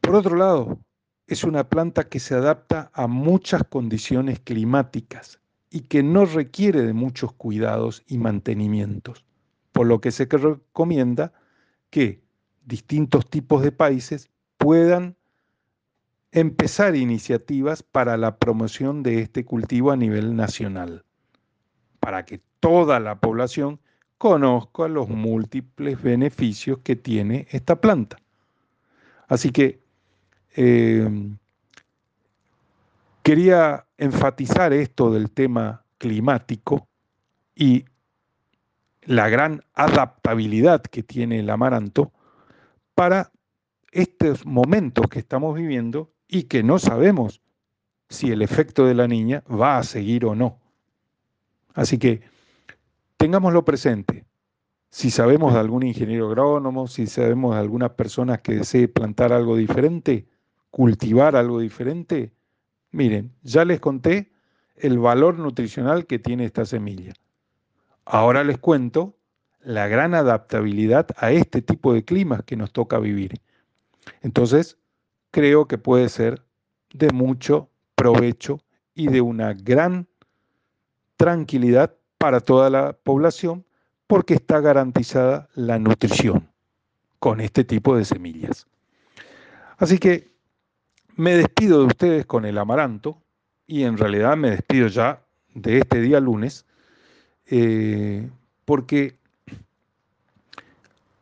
Por 0.00 0.14
otro 0.14 0.36
lado, 0.36 0.78
es 1.26 1.42
una 1.42 1.68
planta 1.68 2.08
que 2.08 2.20
se 2.20 2.36
adapta 2.36 2.90
a 2.94 3.08
muchas 3.08 3.64
condiciones 3.64 4.38
climáticas 4.38 5.40
y 5.70 5.80
que 5.80 6.04
no 6.04 6.24
requiere 6.24 6.82
de 6.82 6.92
muchos 6.92 7.32
cuidados 7.32 8.04
y 8.06 8.16
mantenimientos, 8.16 9.24
por 9.72 9.88
lo 9.88 10.00
que 10.00 10.12
se 10.12 10.26
recomienda 10.26 11.32
que 11.90 12.22
distintos 12.68 13.28
tipos 13.28 13.62
de 13.62 13.72
países 13.72 14.28
puedan 14.58 15.16
empezar 16.30 16.94
iniciativas 16.94 17.82
para 17.82 18.18
la 18.18 18.36
promoción 18.36 19.02
de 19.02 19.20
este 19.22 19.46
cultivo 19.46 19.90
a 19.90 19.96
nivel 19.96 20.36
nacional, 20.36 21.04
para 21.98 22.26
que 22.26 22.42
toda 22.60 23.00
la 23.00 23.18
población 23.18 23.80
conozca 24.18 24.86
los 24.88 25.08
múltiples 25.08 26.00
beneficios 26.02 26.78
que 26.84 26.94
tiene 26.94 27.46
esta 27.50 27.80
planta. 27.80 28.18
Así 29.28 29.50
que 29.50 29.80
eh, 30.54 31.08
quería 33.22 33.86
enfatizar 33.96 34.74
esto 34.74 35.10
del 35.10 35.30
tema 35.30 35.84
climático 35.96 36.86
y 37.54 37.86
la 39.02 39.30
gran 39.30 39.62
adaptabilidad 39.72 40.82
que 40.82 41.02
tiene 41.02 41.40
el 41.40 41.48
amaranto 41.48 42.12
para 42.98 43.30
estos 43.92 44.44
momentos 44.44 45.06
que 45.06 45.20
estamos 45.20 45.54
viviendo 45.54 46.10
y 46.26 46.42
que 46.42 46.64
no 46.64 46.80
sabemos 46.80 47.40
si 48.08 48.32
el 48.32 48.42
efecto 48.42 48.86
de 48.86 48.94
la 48.94 49.06
niña 49.06 49.44
va 49.48 49.78
a 49.78 49.84
seguir 49.84 50.24
o 50.24 50.34
no. 50.34 50.58
Así 51.74 51.96
que 51.96 52.22
tengámoslo 53.16 53.64
presente. 53.64 54.24
Si 54.90 55.12
sabemos 55.12 55.52
de 55.54 55.60
algún 55.60 55.84
ingeniero 55.84 56.26
agrónomo, 56.26 56.88
si 56.88 57.06
sabemos 57.06 57.54
de 57.54 57.60
alguna 57.60 57.94
persona 57.94 58.38
que 58.38 58.56
desee 58.56 58.88
plantar 58.88 59.32
algo 59.32 59.54
diferente, 59.56 60.26
cultivar 60.72 61.36
algo 61.36 61.60
diferente, 61.60 62.32
miren, 62.90 63.32
ya 63.44 63.64
les 63.64 63.78
conté 63.78 64.32
el 64.74 64.98
valor 64.98 65.38
nutricional 65.38 66.04
que 66.04 66.18
tiene 66.18 66.46
esta 66.46 66.66
semilla. 66.66 67.12
Ahora 68.04 68.42
les 68.42 68.58
cuento 68.58 69.17
la 69.68 69.86
gran 69.86 70.14
adaptabilidad 70.14 71.08
a 71.18 71.30
este 71.30 71.60
tipo 71.60 71.92
de 71.92 72.02
climas 72.02 72.42
que 72.42 72.56
nos 72.56 72.72
toca 72.72 72.98
vivir. 72.98 73.34
Entonces, 74.22 74.78
creo 75.30 75.68
que 75.68 75.76
puede 75.76 76.08
ser 76.08 76.42
de 76.94 77.10
mucho 77.12 77.68
provecho 77.94 78.60
y 78.94 79.08
de 79.08 79.20
una 79.20 79.52
gran 79.52 80.08
tranquilidad 81.18 81.94
para 82.16 82.40
toda 82.40 82.70
la 82.70 82.94
población 82.94 83.66
porque 84.06 84.32
está 84.32 84.60
garantizada 84.60 85.50
la 85.54 85.78
nutrición 85.78 86.50
con 87.18 87.38
este 87.42 87.62
tipo 87.62 87.94
de 87.94 88.06
semillas. 88.06 88.66
Así 89.76 89.98
que 89.98 90.32
me 91.14 91.34
despido 91.34 91.80
de 91.80 91.86
ustedes 91.88 92.24
con 92.24 92.46
el 92.46 92.56
amaranto 92.56 93.20
y 93.66 93.82
en 93.82 93.98
realidad 93.98 94.34
me 94.34 94.48
despido 94.48 94.88
ya 94.88 95.26
de 95.52 95.80
este 95.80 96.00
día 96.00 96.20
lunes 96.20 96.64
eh, 97.44 98.30
porque 98.64 99.18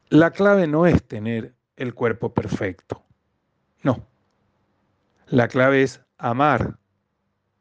la 0.09 0.31
clave 0.31 0.67
no 0.67 0.87
es 0.87 1.03
tener 1.07 1.55
el 1.77 1.95
cuerpo 1.95 2.33
perfecto, 2.33 3.05
no. 3.83 4.07
La 5.27 5.49
clave 5.49 5.83
es 5.83 6.01
amar 6.19 6.79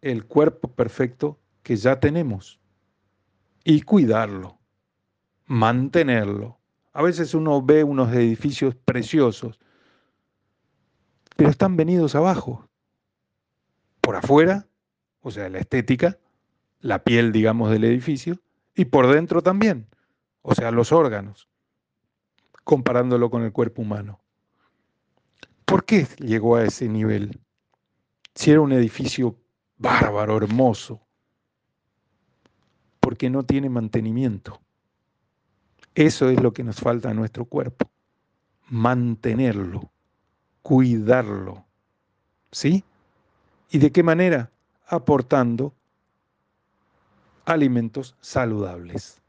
el 0.02 0.26
cuerpo 0.26 0.72
perfecto 0.72 1.40
que 1.64 1.76
ya 1.76 2.00
tenemos 2.00 2.60
y 3.64 3.82
cuidarlo, 3.82 4.60
mantenerlo. 5.48 6.60
A 6.94 7.02
veces 7.02 7.34
uno 7.34 7.62
ve 7.62 7.84
unos 7.84 8.14
edificios 8.14 8.76
preciosos, 8.76 9.60
pero 11.36 11.50
están 11.50 11.76
venidos 11.76 12.16
abajo. 12.16 12.70
Por 14.00 14.16
afuera, 14.16 14.68
o 15.22 15.32
sea, 15.32 15.50
la 15.50 15.58
estética, 15.58 16.20
la 16.80 17.04
piel, 17.04 17.32
digamos, 17.32 17.72
del 17.72 17.84
edificio, 17.86 18.40
y 18.76 18.86
por 18.86 19.12
dentro 19.12 19.42
también, 19.42 19.88
o 20.44 20.54
sea, 20.54 20.70
los 20.70 20.92
órganos, 20.92 21.50
comparándolo 22.66 23.30
con 23.30 23.44
el 23.44 23.54
cuerpo 23.54 23.84
humano. 23.84 24.20
¿Por 25.64 25.86
qué 25.86 26.06
llegó 26.20 26.58
a 26.58 26.66
ese 26.66 26.90
nivel? 26.90 27.40
Si 28.34 28.52
era 28.52 28.60
un 28.60 28.74
edificio 28.74 29.38
bárbaro, 29.78 30.36
hermoso, 30.36 31.00
porque 33.00 33.30
no 33.30 33.44
tiene 33.44 33.70
mantenimiento. 33.70 34.60
Eso 35.94 36.30
es 36.30 36.42
lo 36.42 36.52
que 36.54 36.64
nos 36.64 36.82
falta 36.82 37.12
a 37.12 37.14
nuestro 37.14 37.46
cuerpo, 37.46 37.90
mantenerlo, 38.68 39.92
cuidarlo. 40.62 41.66
¿Sí? 42.52 42.84
¿Y 43.70 43.78
de 43.78 43.92
qué 43.92 44.02
manera? 44.02 44.52
Aportando 44.88 45.74
alimentos 47.46 48.16
saludables, 48.22 49.22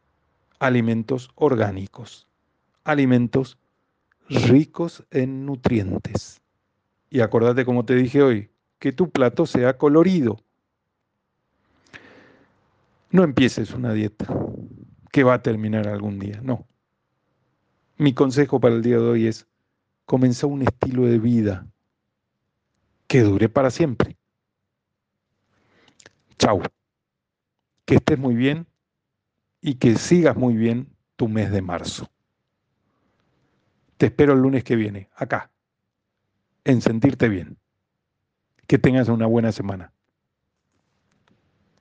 alimentos 0.58 1.30
orgánicos, 1.34 2.25
alimentos 2.86 3.58
ricos 4.28 5.04
en 5.10 5.44
nutrientes. 5.44 6.40
Y 7.10 7.20
acordate 7.20 7.64
como 7.64 7.84
te 7.84 7.94
dije 7.94 8.22
hoy, 8.22 8.50
que 8.78 8.92
tu 8.92 9.10
plato 9.10 9.46
sea 9.46 9.76
colorido, 9.76 10.38
no 13.10 13.24
empieces 13.24 13.72
una 13.72 13.92
dieta 13.92 14.26
que 15.10 15.24
va 15.24 15.34
a 15.34 15.42
terminar 15.42 15.88
algún 15.88 16.18
día, 16.18 16.40
no. 16.42 16.66
Mi 17.96 18.12
consejo 18.12 18.60
para 18.60 18.74
el 18.74 18.82
día 18.82 18.96
de 18.96 19.08
hoy 19.08 19.26
es 19.26 19.46
comenzar 20.04 20.50
un 20.50 20.62
estilo 20.62 21.06
de 21.06 21.18
vida 21.18 21.66
que 23.06 23.22
dure 23.22 23.48
para 23.48 23.70
siempre. 23.70 24.16
Chau. 26.38 26.62
Que 27.84 27.96
estés 27.96 28.18
muy 28.18 28.34
bien 28.34 28.66
y 29.62 29.76
que 29.76 29.94
sigas 29.96 30.36
muy 30.36 30.54
bien 30.54 30.88
tu 31.16 31.28
mes 31.28 31.50
de 31.50 31.62
marzo. 31.62 32.10
Te 33.96 34.06
espero 34.06 34.34
el 34.34 34.40
lunes 34.40 34.62
que 34.64 34.76
viene, 34.76 35.08
acá, 35.14 35.50
en 36.64 36.82
sentirte 36.82 37.28
bien. 37.28 37.58
Que 38.66 38.78
tengas 38.78 39.08
una 39.08 39.26
buena 39.26 39.52
semana. 39.52 39.92